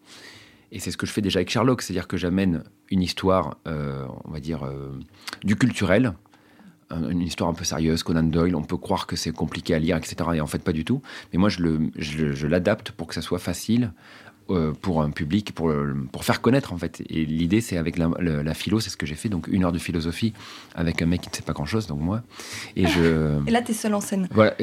[0.73, 4.07] Et c'est ce que je fais déjà avec Sherlock, c'est-à-dire que j'amène une histoire, euh,
[4.25, 4.99] on va dire, euh,
[5.45, 6.15] du culturel,
[6.91, 9.97] une histoire un peu sérieuse, Conan Doyle, on peut croire que c'est compliqué à lire,
[9.97, 10.17] etc.
[10.35, 11.03] Et en fait, pas du tout.
[11.33, 13.93] Mais moi, je l'adapte pour que ça soit facile
[14.51, 15.73] euh, pour un public, pour,
[16.13, 17.03] pour faire connaître, en fait.
[17.09, 19.31] Et l'idée, c'est avec la, la philo, c'est ce que j'ai fait.
[19.31, 20.35] Donc, une heure de philosophie
[20.75, 22.23] avec un mec qui ne sait pas grand-chose, donc moi.
[22.77, 23.41] Et, je...
[23.47, 24.29] et là, tu es seul en scène.
[24.31, 24.55] Voilà.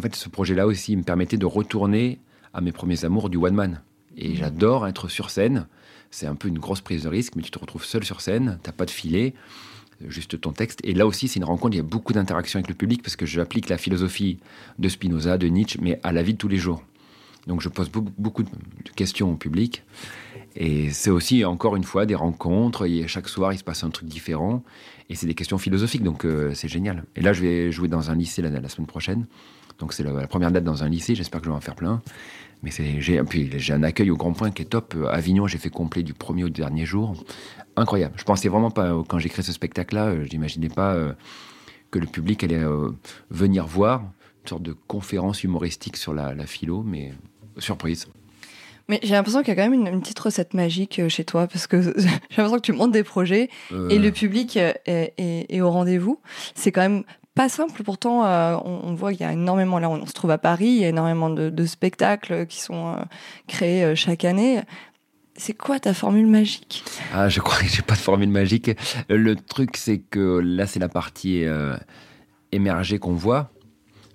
[0.00, 2.18] En fait, ce projet-là aussi me permettait de retourner
[2.54, 3.82] à mes premiers amours du one-man.
[4.16, 4.36] Et mmh.
[4.36, 5.66] j'adore être sur scène.
[6.10, 8.58] C'est un peu une grosse prise de risque, mais tu te retrouves seul sur scène,
[8.62, 9.34] t'as pas de filet
[10.08, 10.80] juste ton texte.
[10.82, 13.16] Et là aussi, c'est une rencontre, il y a beaucoup d'interactions avec le public parce
[13.16, 14.38] que j'applique la philosophie
[14.78, 16.82] de Spinoza, de Nietzsche, mais à la vie de tous les jours.
[17.46, 18.48] Donc je pose beaucoup, de
[18.96, 19.82] questions au public.
[20.56, 22.86] Et c'est aussi, encore une fois, des rencontres.
[22.86, 24.62] Et chaque soir, il se passe un truc différent.
[25.08, 27.04] Et c'est des questions philosophiques, donc euh, c'est génial.
[27.16, 29.26] Et là, je vais jouer dans un lycée la, semaine prochaine.
[29.80, 31.14] Donc c'est la, première date dans un lycée.
[31.14, 32.00] J'espère que je vais en faire plein.
[32.62, 34.94] Mais j'ai, puis j'ai un accueil au Grand Point qui est top.
[35.10, 37.16] Avignon, j'ai fait complet du premier au dernier jour
[37.76, 38.14] incroyable.
[38.16, 41.12] Je pensais vraiment pas, quand j'ai créé ce spectacle-là, euh, je n'imaginais pas euh,
[41.90, 42.90] que le public allait euh,
[43.30, 44.02] venir voir
[44.42, 47.12] une sorte de conférence humoristique sur la, philo, mais
[47.58, 48.06] surprise.
[48.88, 51.66] Mais j'ai l'impression qu'il y a quand même une, petite recette magique chez toi, parce
[51.66, 53.48] que j'ai l'impression que tu montes des projets
[53.90, 56.20] et le public est, au rendez-vous.
[56.54, 58.24] C'est quand même pas simple, pourtant
[58.64, 60.88] on, voit qu'il y a énormément, là on se trouve à Paris, il y a
[60.88, 62.96] énormément de, spectacles qui sont
[63.46, 64.62] créés chaque année.
[65.40, 66.84] C'est quoi ta formule magique?
[67.14, 68.72] Ah, je crois que j'ai pas de formule magique.
[69.08, 71.76] Le truc, c'est que là, c'est la partie euh,
[72.52, 73.50] émergée qu'on voit.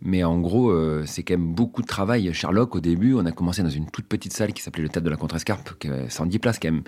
[0.04, 2.32] Mais en gros, euh, c'est quand même beaucoup de travail.
[2.32, 5.06] Sherlock, au début, on a commencé dans une toute petite salle qui s'appelait le Théâtre
[5.06, 6.84] de la Contrescarpe, qui 110 places quand même.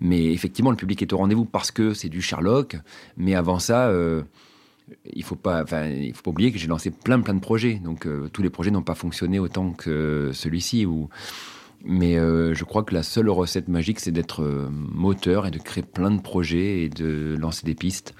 [0.00, 2.76] Mais effectivement, le public est au rendez-vous parce que c'est du Sherlock.
[3.18, 4.22] Mais avant ça, euh,
[5.04, 7.80] il faut pas, il faut pas oublier que j'ai lancé plein plein de projets.
[7.82, 10.86] Donc tous les projets n'ont pas fonctionné autant que celui-ci.
[10.86, 11.08] Ou
[11.84, 15.58] mais euh, je crois que la seule recette magique, c'est d'être euh, moteur et de
[15.58, 18.14] créer plein de projets et de lancer des pistes.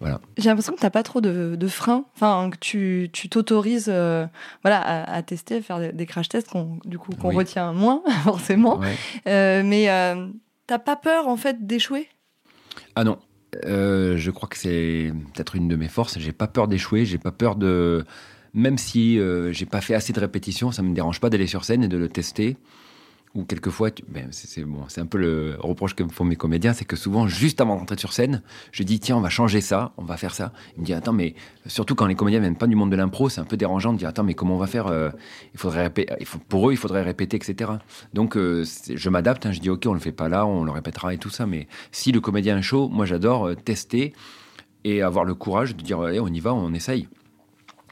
[0.00, 0.20] Voilà.
[0.38, 2.56] J'ai l'impression que tu n'as pas trop de, freins, enfin, que
[3.06, 4.26] tu t'autorises euh,
[4.62, 8.80] voilà, à, tester, à faire des, crash tests qu'on du coup, qu'on retient moins, forcément.
[9.26, 9.84] mais
[10.66, 12.08] tu n'as pas peur, en fait, d'échouer?
[12.96, 13.18] Ah non.
[13.64, 16.18] Je crois que c'est peut-être une de mes forces.
[16.18, 18.04] J'ai pas peur d'échouer, j'ai pas peur de.
[18.52, 19.18] Même si
[19.52, 21.96] j'ai pas fait assez de répétitions, ça me dérange pas d'aller sur scène et de
[21.96, 22.56] le tester
[23.34, 26.84] ou quelquefois, ben c'est bon, un peu le reproche que me font mes comédiens, c'est
[26.84, 30.04] que souvent, juste avant d'entrer sur scène, je dis tiens, on va changer ça, on
[30.04, 30.52] va faire ça.
[30.76, 31.34] Il me dit attends, mais
[31.66, 33.98] surtout quand les comédiens viennent pas du monde de l'impro, c'est un peu dérangeant de
[33.98, 35.10] dire attends, mais comment on va faire euh,
[35.54, 35.92] Il faudrait
[36.24, 37.70] faut, pour eux, il faudrait répéter, etc.
[38.14, 40.72] Donc euh, je m'adapte, hein, je dis ok, on le fait pas là, on le
[40.72, 41.46] répétera et tout ça.
[41.46, 44.12] Mais si le comédien est chaud, moi j'adore euh, tester
[44.82, 47.06] et avoir le courage de dire on y va, on essaye.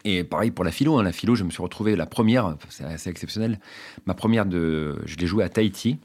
[0.04, 0.98] Et pareil pour la philo.
[0.98, 1.02] Hein.
[1.02, 3.58] La philo, je me suis retrouvé la première, c'est assez exceptionnel.
[4.06, 5.98] Ma première de, je l'ai jouée à Tahiti.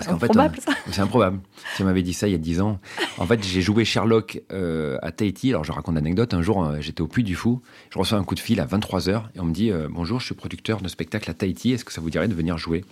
[0.00, 0.72] C'est improbable, ça.
[0.90, 1.40] C'est improbable.
[1.74, 2.78] Si on m'avait dit ça il y a 10 ans.
[3.18, 5.50] En fait, j'ai joué Sherlock euh, à Tahiti.
[5.50, 6.34] Alors, je raconte l'anecdote.
[6.34, 7.62] Un jour, euh, j'étais au Puy du Fou.
[7.90, 10.26] Je reçois un coup de fil à 23h et on me dit euh, Bonjour, je
[10.26, 11.72] suis producteur de spectacle à Tahiti.
[11.72, 12.84] Est-ce que ça vous dirait de venir jouer?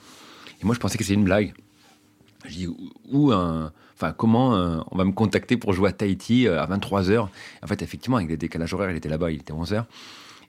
[0.63, 1.53] Et moi, je pensais que c'était une blague.
[2.45, 2.69] Je dis
[3.13, 6.67] Où un Enfin, comment euh, on va me contacter pour jouer à Tahiti euh, à
[6.67, 9.85] 23h En fait, effectivement, avec les décalages horaires, il était là-bas, il était 11h.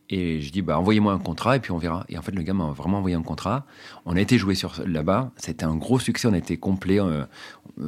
[0.09, 2.05] Et je dis, bah, envoyez-moi un contrat et puis on verra.
[2.07, 3.65] Et en fait, le gars m'a vraiment envoyé un contrat.
[4.05, 5.31] On a été joué sur là-bas.
[5.35, 6.27] C'était un gros succès.
[6.29, 7.01] On a été complet.
[7.01, 7.25] Euh,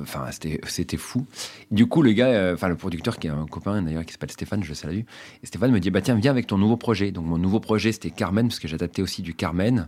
[0.01, 1.25] enfin, c'était fou.
[1.71, 4.63] Du coup, le gars, enfin, le producteur, qui est un copain d'ailleurs, qui s'appelle Stéphane,
[4.63, 5.01] je le salue.
[5.43, 7.11] Et Stéphane me dit, bah, tiens, viens avec ton nouveau projet.
[7.11, 9.87] Donc, mon nouveau projet, c'était Carmen, parce que j'adaptais aussi du Carmen,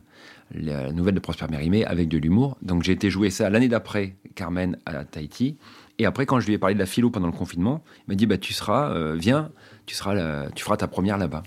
[0.54, 2.58] la nouvelle de Prosper Mérimée, avec de l'humour.
[2.62, 5.58] Donc, j'ai été jouer ça l'année d'après, Carmen, à Tahiti.
[6.00, 8.16] Et après, quand je lui ai parlé de la philo pendant le confinement, il m'a
[8.16, 9.52] dit, bah, tu seras, euh, viens,
[9.86, 11.44] tu, seras tu feras ta première là-bas.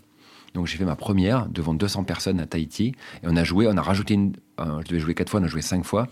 [0.55, 2.95] Donc j'ai fait ma première devant 200 personnes à Tahiti.
[3.23, 4.35] Et on a joué, on a rajouté une.
[4.59, 6.09] je devais jouer quatre fois, on a joué cinq fois.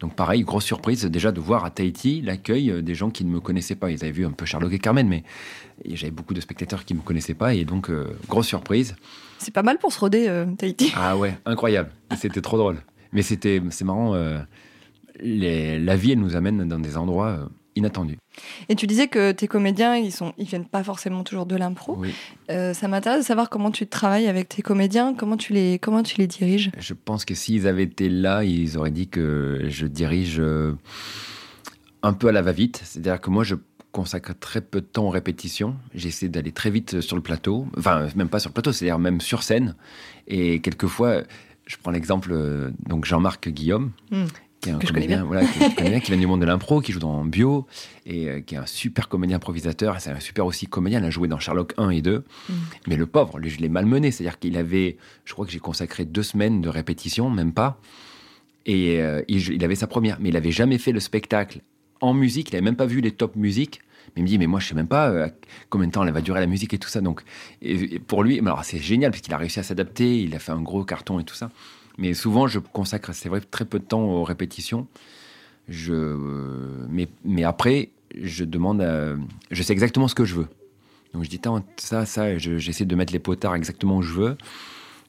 [0.00, 3.30] Donc pareil, grosse surprise déjà de voir à Tahiti l'accueil euh, des gens qui ne
[3.30, 3.90] me connaissaient pas.
[3.90, 5.22] Ils avaient vu un peu Sherlock et Carmen, mais
[5.86, 7.54] j'avais beaucoup de spectateurs qui ne me connaissaient pas.
[7.54, 8.96] Et donc, euh, grosse surprise.
[9.38, 10.92] C'est pas mal pour se roder, euh, Tahiti.
[10.96, 11.90] Ah ouais, incroyable.
[12.16, 12.82] C'était trop drôle.
[13.12, 14.14] Mais c'était, c'est marrant.
[14.14, 18.18] la vie, elle nous amène dans des endroits inattendu.
[18.68, 22.02] Et tu disais que tes comédiens, ils sont, ils viennent pas forcément toujours de l'impro.
[22.50, 26.02] Euh, ça m'intéresse de savoir comment tu travailles avec tes comédiens, comment tu les, comment
[26.02, 26.70] tu les diriges.
[26.78, 30.74] Je pense que s'ils avaient été là, ils auraient dit que je dirige euh,
[32.02, 32.80] un peu à la va-vite.
[32.84, 33.56] C'est-à-dire que moi, je
[33.92, 35.76] consacre très peu de temps aux répétitions.
[35.94, 37.66] J'essaie d'aller très vite sur le plateau.
[37.78, 39.76] Enfin, même pas sur le plateau, c'est-à-dire même sur scène.
[40.26, 41.22] Et quelquefois,
[41.66, 44.24] je prends l'exemple, euh, donc Jean-Marc Guillaume, hmm
[44.64, 47.24] qui est un comédien, voilà, qui, qui, vient du monde de l'impro, qui joue dans
[47.24, 47.66] Bio,
[48.06, 50.00] et euh, qui est un super comédien improvisateur.
[50.00, 51.00] C'est un super aussi comédien.
[51.00, 52.18] Il a joué dans Sherlock 1 et 2.
[52.18, 52.52] Mm.
[52.88, 54.10] Mais le pauvre, lui, je l'ai malmené.
[54.10, 57.78] C'est-à-dire qu'il avait, je crois que j'ai consacré deux semaines de répétition, même pas.
[58.66, 60.18] Et euh, il, avait sa première.
[60.20, 61.60] Mais il avait jamais fait le spectacle
[62.00, 63.80] en musique, il n'avait même pas vu les top musiques.
[64.14, 65.28] Mais il me dit, mais moi, je sais même pas euh,
[65.70, 67.00] combien de temps elle va durer la musique et tout ça.
[67.00, 67.22] Donc,
[67.62, 70.52] et, pour lui, alors c'est génial parce qu'il a réussi à s'adapter, il a fait
[70.52, 71.50] un gros carton et tout ça.
[71.98, 74.86] Mais souvent, je consacre, c'est vrai, très peu de temps aux répétitions.
[75.68, 76.16] Je,
[76.88, 78.84] mais, mais après, je demande,
[79.50, 80.48] je sais exactement ce que je veux.
[81.14, 81.40] Donc je dis,
[81.76, 84.36] ça, ça, j'essaie de mettre les potards exactement où je veux.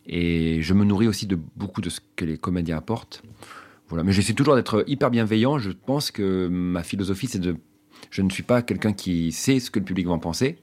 [0.07, 3.23] Et je me nourris aussi de beaucoup de ce que les comédiens apportent.
[3.89, 4.03] Voilà.
[4.03, 5.57] Mais j'essaie toujours d'être hyper bienveillant.
[5.57, 7.57] Je pense que ma philosophie, c'est de.
[8.11, 10.57] Je ne suis pas quelqu'un qui sait ce que le public va en penser.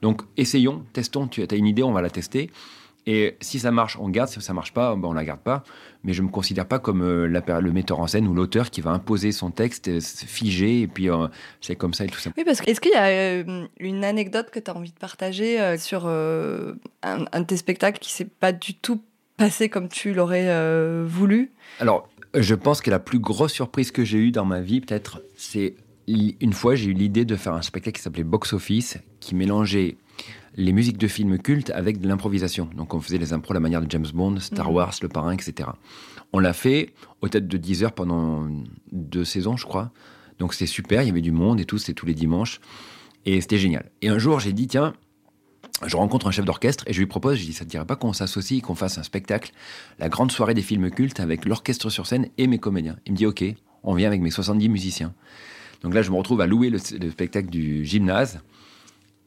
[0.00, 1.28] Donc essayons, testons.
[1.28, 2.50] Tu as une idée, on va la tester.
[3.06, 4.28] Et si ça marche, on garde.
[4.28, 5.62] Si ça marche pas, ben on la garde pas.
[6.02, 8.90] Mais je me considère pas comme euh, le metteur en scène ou l'auteur qui va
[8.90, 11.28] imposer son texte euh, figé et puis euh,
[11.60, 12.30] c'est comme ça et tout ça.
[12.36, 13.44] Oui, parce que est-ce qu'il y a
[13.78, 18.12] une anecdote que tu as envie de partager sur un, un, de tes spectacles qui
[18.12, 19.00] s'est pas du tout
[19.36, 21.52] passé comme tu l'aurais voulu?
[21.80, 25.22] Alors, je pense que la plus grosse surprise que j'ai eue dans ma vie, peut-être,
[25.36, 25.74] c'est
[26.08, 29.96] une fois j'ai eu l'idée de faire un spectacle qui s'appelait Box Office, qui mélangeait
[30.56, 32.68] les musiques de films cultes avec de l'improvisation.
[32.76, 34.74] Donc on faisait les impros à la manière de James Bond, Star mhm.
[34.74, 35.68] Wars, Le Parrain, etc.
[36.32, 38.48] On l'a fait aux têtes de 10 heures pendant
[38.92, 39.92] deux saisons, je crois.
[40.38, 42.60] Donc c'était super, il y avait du monde et tout, c'était tous les dimanches.
[43.24, 43.90] Et c'était génial.
[44.02, 44.94] Et un jour, j'ai dit, tiens,
[45.84, 47.96] je rencontre un chef d'orchestre et je lui propose, je dis, ça te dirait pas
[47.96, 49.52] qu'on s'associe, qu'on fasse un spectacle,
[49.98, 52.96] la grande soirée des films cultes avec l'orchestre sur scène et mes comédiens.
[53.04, 53.44] Il me dit, ok,
[53.82, 55.14] on vient avec mes 70 musiciens.
[55.82, 58.40] Donc là, je me retrouve à louer le, spectacle du gymnase.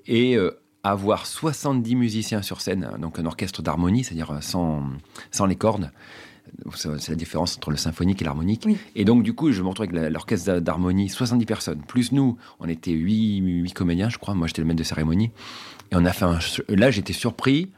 [0.07, 0.51] Et euh,
[0.83, 4.83] avoir 70 musiciens sur scène, donc un orchestre d'harmonie, c'est-à-dire sans,
[5.31, 5.91] sans les cordes.
[6.75, 8.67] C'est la différence entre le symphonique et l'harmonique.
[8.95, 11.81] Et donc, du coup, je me retrouve avec l'orchestre d'harmonie, 70 personnes.
[11.87, 14.33] Plus nous, on était 8, 8 comédiens, je crois.
[14.33, 15.31] Moi, j'étais le maître de cérémonie.
[15.91, 16.39] Et on a fait un.
[16.69, 17.69] Là, j'étais surpris.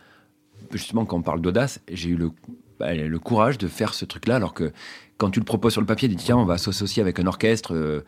[0.72, 2.32] Justement, quand on parle d'audace, j'ai eu le,
[2.80, 4.72] bah, le courage de faire ce truc-là, alors que
[5.22, 7.28] quand tu le proposes sur le papier, tu dis tiens, on va s'associer avec un
[7.28, 7.76] orchestre.
[7.76, 8.04] Euh,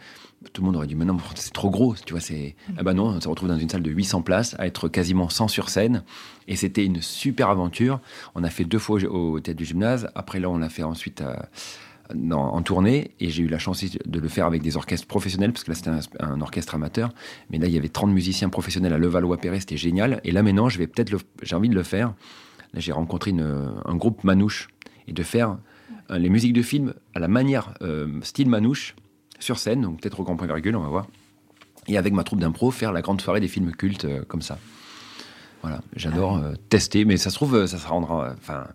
[0.51, 2.19] tout le monde aurait dit mais non, c'est trop gros, tu vois.
[2.19, 4.89] C'est ah bah non, on se retrouve dans une salle de 800 places, à être
[4.89, 6.03] quasiment sans sur scène,
[6.47, 7.99] et c'était une super aventure.
[8.33, 10.09] On a fait deux fois au, théâtre du gymnase.
[10.15, 11.23] Après là, on l'a fait ensuite
[12.31, 15.63] en tournée, et j'ai eu la chance de le faire avec des orchestres professionnels, parce
[15.63, 17.13] que là c'était un, orchestre amateur,
[17.51, 20.19] mais là il y avait 30 musiciens professionnels à Levallois-Perret, c'était génial.
[20.23, 20.89] Et là maintenant, j'ai
[21.51, 22.15] envie de le faire.
[22.73, 24.69] J'ai rencontré un groupe manouche
[25.07, 25.72] et de faire euh,
[26.09, 28.95] les musiques de films à la manière euh, style Manouche,
[29.39, 31.07] sur scène, donc peut-être au grand point virgule, on va voir.
[31.87, 34.57] Et avec ma troupe d'impro, faire la grande soirée des films cultes euh, comme ça.
[35.61, 38.35] Voilà, j'adore tester, mais ça se trouve, ça se rendra.
[38.37, 38.67] Enfin,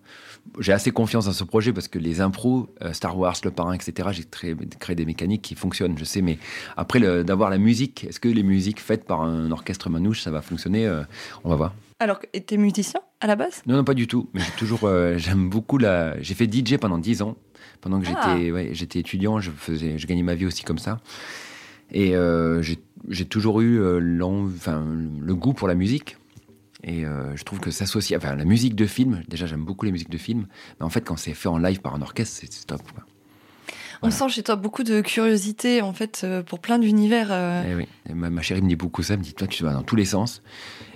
[0.58, 4.08] j'ai assez confiance dans ce projet parce que les impros, Star Wars, Le Parrain, etc.,
[4.12, 6.38] j'ai créé, des mécaniques qui fonctionnent, je sais, mais
[6.78, 10.40] après d'avoir la musique, est-ce que les musiques faites par un orchestre manouche, ça va
[10.40, 10.90] fonctionner
[11.44, 11.74] On va voir.
[12.00, 13.62] Alors, tu es musicien à la base?
[13.66, 14.30] Non, non, pas du tout.
[14.32, 16.20] Mais j'ai toujours, euh, j'aime beaucoup la.
[16.22, 17.36] J'ai fait DJ pendant 10 ans.
[17.80, 18.36] Pendant que ah.
[18.36, 20.98] j'étais, j'étais étudiant, je faisais, je gagnais ma vie aussi comme ça.
[21.90, 22.62] Et euh,
[23.08, 24.84] j'ai toujours eu euh, enfin,
[25.20, 26.16] le goût pour la musique.
[26.84, 30.10] Et je trouve que s'associer, enfin, la musique de film, déjà j'aime beaucoup les musiques
[30.10, 30.46] de film,
[30.78, 32.82] mais en fait, quand c'est fait en live par un orchestre, c'est top.
[34.02, 37.30] On sent chez toi beaucoup de curiosité, en fait, pour plein d'univers.
[37.66, 37.86] Eh oui.
[38.14, 39.96] Ma, ma, chérie me dit beaucoup ça, elle me dit, toi, tu vas dans tous
[39.96, 40.42] les sens.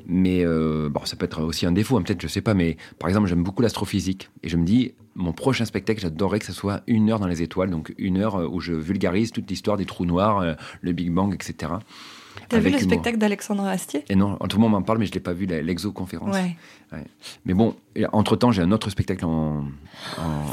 [0.07, 2.55] Mais euh, bon, ça peut être aussi un défaut, hein, peut-être, je sais pas.
[2.55, 4.31] Mais par exemple, j'aime beaucoup l'astrophysique.
[4.43, 7.43] Et je me dis, mon prochain spectacle, j'adorerais que ce soit une heure dans les
[7.43, 7.71] étoiles.
[7.71, 11.11] Donc une heure euh, où je vulgarise toute l'histoire des trous noirs, euh, le Big
[11.11, 11.73] Bang, etc.
[12.53, 14.05] T'as vu le spectacle d'Alexandre Astier?
[14.09, 16.35] Et non, tout le monde m'en parle, mais je l'ai pas vu, l'exoconférence.
[16.35, 16.57] Ouais.
[17.45, 17.75] Mais bon,
[18.13, 19.65] entre-temps, j'ai un autre spectacle en,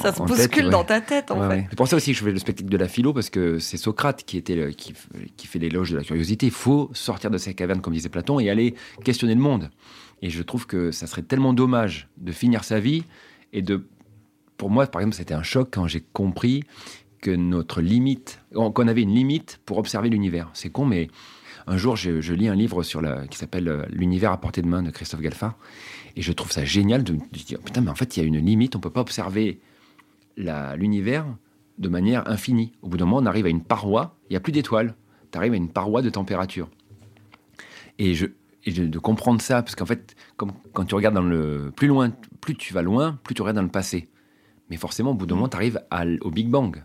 [0.01, 1.65] Ça se bouscule dans ta tête, en fait.
[1.69, 3.77] C'est pour ça aussi que je fais le spectacle de la philo, parce que c'est
[3.77, 4.93] Socrate qui, était qui,
[5.35, 6.45] qui fait l'éloge de la curiosité.
[6.45, 9.69] Il faut sortir de ses cavernes, comme disait Platon, et aller questionner le monde.
[10.21, 13.03] Et je trouve que ça serait tellement dommage de finir sa vie
[13.53, 13.85] et de...
[14.57, 16.63] Pour moi, par exemple, c'était un choc quand j'ai compris
[17.21, 20.49] que notre limite, qu'on avait une limite pour observer l'univers.
[20.53, 21.09] C'est con, mais
[21.69, 24.81] un jour, je, lis un livre sur qui s'appelle euh, L'univers à portée de main
[24.81, 25.55] de Christophe Galfard.
[26.15, 28.39] Et je trouve ça génial de, dire putain, mais en fait, il y a une
[28.39, 28.75] limite.
[28.75, 29.59] On peut pas observer
[30.35, 31.27] l'univers
[31.77, 32.73] de manière infinie.
[32.81, 34.17] Au bout d'un moment, on arrive à une paroi.
[34.29, 34.95] Il n'y a plus d'étoiles.
[35.31, 36.69] Tu arrives à une paroi de température.
[37.99, 38.25] Et, je,
[38.65, 42.55] de comprendre ça, parce qu'en fait, comme, quand tu regardes dans le plus loin, plus
[42.55, 44.09] tu vas loin, plus tu regardes dans le passé.
[44.71, 45.79] Mais forcément, au bout d'un moment, tu arrives
[46.21, 46.83] au Big Bang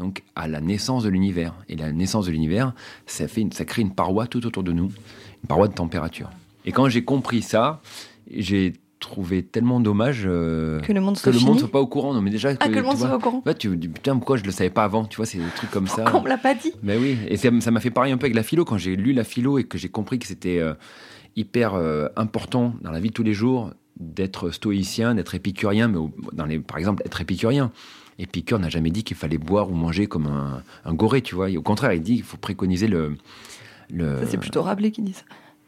[0.00, 1.54] donc à la naissance de l'univers.
[1.68, 2.72] Et la naissance de l'univers,
[3.06, 6.30] ça, fait ça crée une paroi tout autour de nous, une paroi de température.
[6.64, 7.80] Et quand j'ai compris ça,
[8.34, 12.14] j'ai trouvé tellement dommage euh, que le monde soit, monde soit pas au courant.
[12.14, 13.42] Non, mais déjà ah, que, le monde soit au courant.
[13.58, 15.04] tu dis putain pourquoi je le savais pas avant.
[15.04, 16.02] Tu vois, c'est des trucs comme ça.
[16.02, 16.72] Pourquoi on me l'a pas dit?
[16.82, 19.12] Mais oui, et ça m'a fait pareil un peu avec la philo quand j'ai lu
[19.12, 20.74] la philo et que j'ai compris que c'était euh,
[21.36, 25.98] hyper euh, important dans la vie de tous les jours d'être stoïcien, d'être épicurien, mais
[26.32, 27.70] dans les, par exemple être épicurien
[28.20, 31.50] Épicure n'a jamais dit qu'il fallait boire ou manger comme un, un goré, tu vois.
[31.50, 33.16] au contraire, il dit qu'il faut préconiser le.
[33.90, 34.26] le...
[34.26, 35.24] C'est plutôt Rabelais qui dit ça.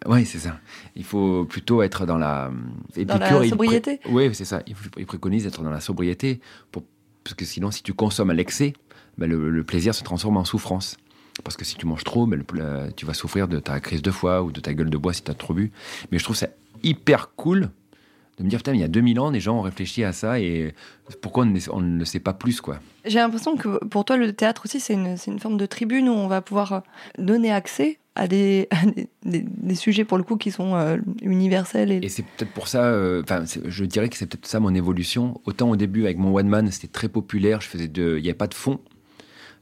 [0.06, 0.58] Oui, c'est ça.
[0.96, 2.50] Il faut plutôt être dans la.
[2.96, 4.62] Épicure, dans la sobriété Oui, c'est ça.
[4.66, 6.84] Il, préconise d'être dans la sobriété, pour...
[7.24, 8.74] parce que sinon, si tu consommes à l'excès,
[9.16, 10.96] ben, le, plaisir se transforme en souffrance.
[11.44, 12.44] Parce que si tu manges trop, ben,
[12.96, 15.22] tu vas souffrir de ta crise de foie ou de ta gueule de bois si
[15.22, 15.72] tu as trop bu.
[16.10, 16.48] Mais je trouve ça
[16.82, 17.70] hyper cool
[18.38, 20.40] de me dire, putain, il y a 2000 ans, des gens ont réfléchi à ça
[20.40, 20.74] et
[21.20, 22.78] pourquoi on ne, le sait pas plus, quoi.
[23.04, 26.12] J'ai l'impression que pour toi, le théâtre aussi, c'est une, une, forme de tribune où
[26.12, 26.80] on va pouvoir euh,
[27.18, 28.68] donner accès à des,
[29.24, 31.92] des, sujets, pour le coup, qui sont euh, universels.
[31.92, 35.40] Et, c'est peut-être pour ça, euh, enfin, je dirais que c'est peut-être ça mon évolution.
[35.44, 38.28] Autant au début, avec mon One Man, c'était très populaire, je faisais de, il n'y
[38.28, 38.80] avait pas de fond.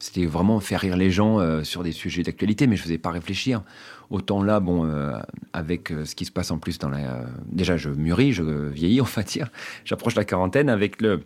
[0.00, 3.10] C'était vraiment faire rire les gens sur des sujets d'actualité, mais je ne faisais pas
[3.10, 3.62] réfléchir.
[4.10, 5.12] Autant là, bon, euh,
[5.52, 7.26] avec euh, ce qui se passe en plus dans la.
[7.46, 9.48] déjà, je mûris, je vieillis, on va dire.
[9.84, 11.22] J'approche la quarantaine avec le,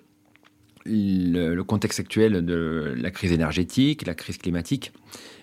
[1.66, 4.92] contexte actuel de la crise énergétique, la crise climatique.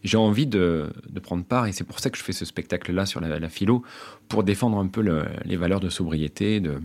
[0.04, 0.92] J'ai envie de,
[1.24, 3.82] prendre part et c'est pour ça que je fais ce spectacle-là sur la, philo,
[4.28, 5.02] pour défendre un peu
[5.44, 6.80] les valeurs de sobriété, de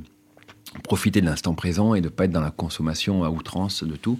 [0.84, 3.96] profiter de l'instant présent et de ne pas être dans la consommation à outrance de
[3.96, 4.18] tout.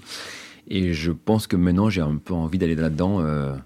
[0.69, 3.21] Et je pense que maintenant, j'ai un peu envie d'aller là-dedans.
[3.21, 3.57] Euh,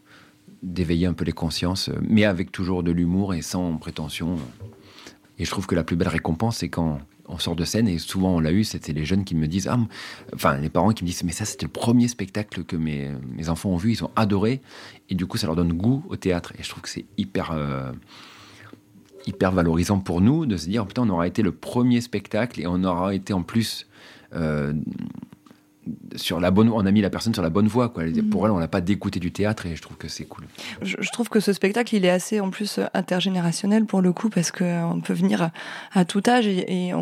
[0.62, 4.36] d'éveiller un peu les consciences, euh, mais avec toujours de l'humour et sans prétention.
[5.38, 7.98] Et je trouve que la plus belle récompense, c'est quand on sort de scène, et
[7.98, 9.78] souvent on l'a eu, c'était les jeunes qui me disent, ah,
[10.34, 13.08] enfin les parents qui me disent, mais ça c'était le premier spectacle que mes,
[13.48, 14.60] enfants ont vu, ils ont adoré,
[15.08, 16.52] et du coup ça leur donne goût au théâtre.
[16.58, 17.92] Et je trouve que c'est hyper, euh,
[19.26, 22.66] hyper valorisant pour nous de se dire, putain, on aura été le premier spectacle, et
[22.66, 23.86] on aura été en plus...
[26.16, 27.88] sur la bonne, on a mis la personne sur la bonne voie.
[27.88, 28.04] Quoi.
[28.04, 28.30] Mm.
[28.30, 30.44] Pour elle, on n'a pas d'écouter du théâtre et je trouve que c'est cool.
[30.82, 34.50] Je, trouve que ce spectacle, il est assez en plus intergénérationnel pour le coup parce
[34.50, 35.50] qu'on peut venir
[35.92, 36.92] à, tout âge et,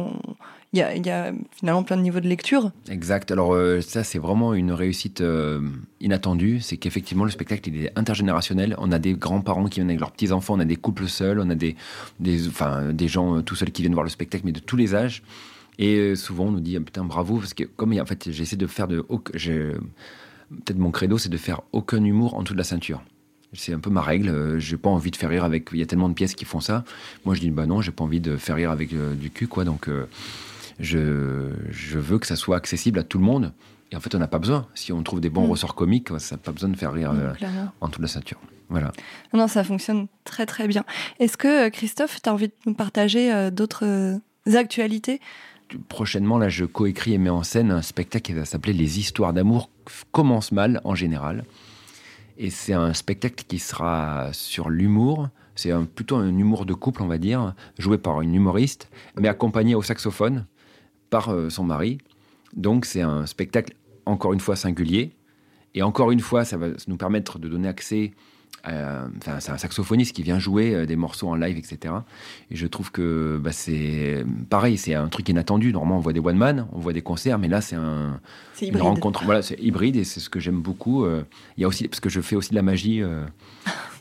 [0.74, 2.72] il y, a, finalement plein de niveaux de lecture.
[2.90, 3.30] Exact.
[3.30, 5.62] Alors euh, ça, c'est vraiment une réussite euh,
[6.00, 6.60] inattendue.
[6.60, 8.74] C'est qu'effectivement, le spectacle, il est intergénérationnel.
[8.78, 11.48] On a des grands-parents qui viennent avec leurs petits-enfants, on a des couples seuls, on
[11.48, 11.74] a des,
[12.20, 14.76] des, enfin, des gens euh, tout seuls qui viennent voir le spectacle, mais de tous
[14.76, 15.22] les âges.
[15.78, 18.56] Et euh, souvent, on nous dit, ah, putain, bravo, parce que comme en fait, j'essaie
[18.56, 19.00] de faire de.
[19.00, 23.02] Peut-être mon credo, c'est de faire aucun humour en dessous de la ceinture.
[23.52, 24.28] C'est un peu ma règle.
[24.28, 25.68] Euh, j'ai pas envie de faire rire avec.
[25.72, 26.84] Il y a tellement de pièces qui font ça.
[27.24, 29.46] Moi, je dis, bah non, j'ai pas envie de faire rire avec euh, du cul,
[29.46, 29.64] quoi.
[29.64, 29.88] Donc,
[30.80, 33.52] je, je veux que ça soit accessible à tout le monde.
[33.90, 34.66] Et en fait, on n'a pas besoin.
[34.74, 35.50] Si on trouve des bons mm.
[35.50, 37.12] ressorts comiques, ça n'a pas besoin de faire rire
[37.80, 38.40] en dessous de la ceinture.
[38.68, 38.92] Voilà.
[39.32, 40.84] Non, ça fonctionne très très bien.
[41.20, 44.20] Est-ce que Christophe, tu as envie de nous partager d'autres
[44.54, 45.20] actualités?
[45.88, 49.32] Prochainement, là, je coécris et mets en scène un spectacle qui va s'appeler Les histoires
[49.32, 49.70] d'amour
[50.12, 51.44] commencent mal en général.
[52.38, 55.28] Et c'est un spectacle qui sera sur l'humour.
[55.54, 59.74] C'est plutôt un humour de couple, on va dire, joué par une humoriste, mais accompagné
[59.74, 60.46] au saxophone
[61.10, 61.98] par euh, son mari.
[62.54, 63.74] Donc c'est un spectacle,
[64.06, 65.12] encore une fois, singulier.
[65.74, 68.12] Et encore une fois, ça va nous permettre de donner accès
[68.66, 69.06] euh,
[69.40, 71.94] c'est un saxophoniste qui vient jouer euh, des morceaux en live, etc.
[72.50, 75.72] Et je trouve que bah, c'est pareil, c'est un truc inattendu.
[75.72, 78.20] Normalement, on voit des one man, on voit des concerts, mais là, c'est un,
[78.60, 79.24] une rencontre.
[79.24, 81.04] Voilà, c'est hybride et c'est ce que j'aime beaucoup.
[81.04, 81.22] Euh.
[81.56, 83.02] Il y a aussi parce que je fais aussi de la magie.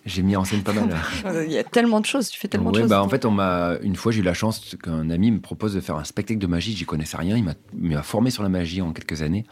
[0.08, 0.96] J'ai mis en scène pas mal.
[1.46, 2.90] Il y a tellement de choses, tu fais tellement de choses.
[2.90, 5.76] Bah, en fait, on m'a une fois j'ai eu la chance qu'un ami me propose
[5.76, 6.76] de faire un spectacle de magie.
[6.76, 7.36] J'y connaissais rien.
[7.36, 9.46] Il m'a formé sur la magie en quelques années.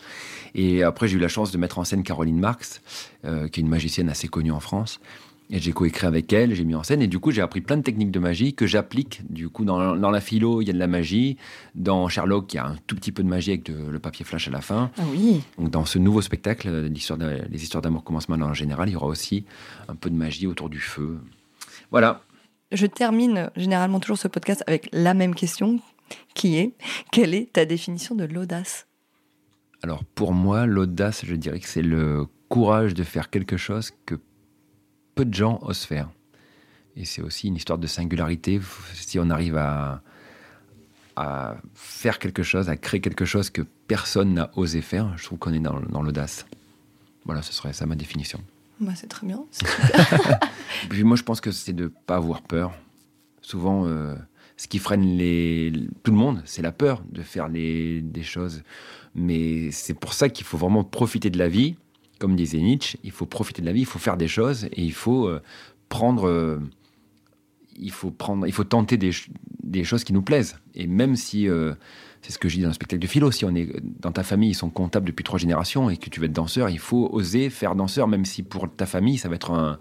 [0.56, 2.82] Et après, j'ai eu la chance de mettre en scène Caroline Marx,
[3.26, 5.02] euh, qui est une magicienne assez connue en France.
[5.52, 7.78] Et j'ai coécrit avec elle, j'ai mis en scène, et du coup j'ai appris plein
[7.78, 9.22] de techniques de magie que j'applique.
[9.30, 11.38] Du coup, dans, dans, la philo, il y a de la magie.
[11.76, 14.48] Dans Sherlock, il y a un tout petit peu de magie avec le papier flash
[14.48, 14.90] à la fin.
[14.98, 15.42] Ah oui.
[15.58, 18.96] Donc dans ce nouveau spectacle, l'histoire les histoires d'amour commencent maintenant en général, il y
[18.96, 19.46] aura aussi
[19.88, 21.20] un peu de magie autour du feu.
[21.92, 22.22] Voilà.
[22.72, 25.80] Je termine généralement toujours ce podcast avec la même question,
[26.34, 26.74] qui est
[27.12, 28.88] quelle est ta définition de l'audace?
[29.84, 34.16] Alors pour moi, l'audace, je dirais que c'est le courage de faire quelque chose que
[35.16, 36.10] peu de gens osent faire.
[36.96, 38.60] Et c'est aussi une histoire de singularité.
[38.94, 40.02] Si on arrive à,
[41.16, 45.40] à faire quelque chose, à créer quelque chose que personne n'a osé faire, je trouve
[45.40, 46.46] qu'on est dans, l'audace.
[47.26, 48.40] Voilà, ce serait ça ma définition.
[48.80, 49.44] Bah, c'est très bien.
[50.90, 52.74] Puis moi, je pense que c'est de ne pas avoir peur.
[53.42, 54.16] Souvent, euh,
[54.58, 55.72] ce qui freine les,
[56.04, 58.64] tout le monde, c'est la peur de faire les, des choses.
[59.16, 61.76] Mais c'est pour ça qu'il faut vraiment profiter de la vie
[62.26, 64.82] comme disait Nietzsche, il faut profiter de la vie, il faut faire des choses et
[64.82, 65.44] il faut euh,
[65.90, 66.58] prendre, euh,
[67.78, 69.12] il faut prendre, il faut tenter des,
[69.84, 70.58] choses qui nous plaisent.
[70.74, 71.76] Et même si, euh,
[72.24, 74.24] c'est ce que je dis dans le spectacle de philo, si on est dans ta
[74.24, 77.12] famille, ils sont comptables depuis trois générations et que tu veux être danseur, il faut
[77.14, 79.78] oser faire danseur, même si pour ta famille, ça va être un,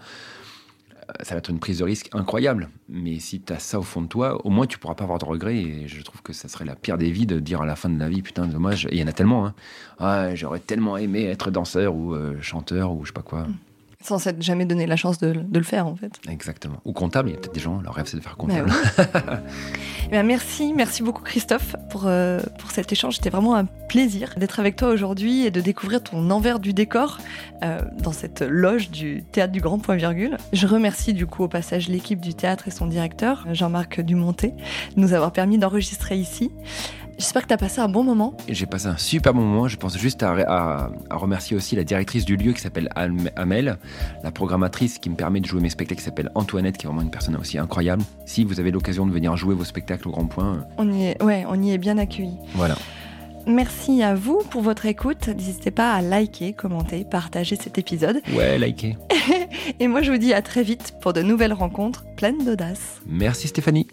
[1.23, 2.69] ça va être une prise de risque incroyable.
[2.89, 5.19] Mais si tu as ça au fond de toi, au moins tu pourras pas avoir
[5.19, 5.57] de regrets.
[5.57, 7.89] Et je trouve que ça serait la pire des vies de dire à la fin
[7.89, 8.87] de la vie, putain, dommage.
[8.87, 9.47] Et il y en a tellement.
[9.47, 9.55] Hein.
[9.99, 13.43] Ah, j'aurais tellement aimé être danseur ou euh, chanteur ou je sais pas quoi.
[13.43, 13.55] Mm.
[14.05, 16.21] Sans s'être jamais donné la chance de, le faire, en fait.
[16.29, 16.77] Exactement.
[16.85, 18.71] Ou comptable, il y a peut-être des gens, leur rêve, c'est de faire comptable.
[20.07, 23.17] Eh ben, merci, merci beaucoup Christophe pour, euh, pour cet échange.
[23.17, 27.19] C'était vraiment un plaisir d'être avec toi aujourd'hui et de découvrir ton envers du décor
[27.63, 30.37] euh, dans cette loge du Théâtre du Grand Point Virgule.
[30.53, 34.49] Je remercie du coup au passage l'équipe du théâtre et son directeur, Jean-Marc Dumonté,
[34.95, 36.51] de nous avoir permis d'enregistrer ici.
[37.19, 38.37] J'espère que tu as passé un bon moment.
[38.49, 39.69] J'ai passé un super bon moment.
[39.69, 42.89] Je pense juste à, remercier aussi la directrice du lieu qui s'appelle
[43.37, 43.79] Amel,
[44.23, 47.03] la programmatrice qui me permet de jouer mes spectacles qui s'appelle Antoinette, qui est vraiment
[47.03, 48.03] une personne aussi incroyable.
[48.27, 50.55] Si vous avez l'occasion de venir jouer vos spectacles au Grand Point.
[50.55, 52.39] Euh, on y est, ouais, on y est bien accueillis.
[52.55, 52.77] Voilà.
[53.47, 55.29] Merci à vous pour votre écoute.
[55.29, 58.21] N'hésitez pas à liker, commenter, partager cet épisode.
[58.35, 58.97] Ouais, liker.
[59.81, 63.03] Et moi, je vous dis à très vite pour de nouvelles rencontres pleines d'audace.
[63.07, 63.89] Merci Stéphanie.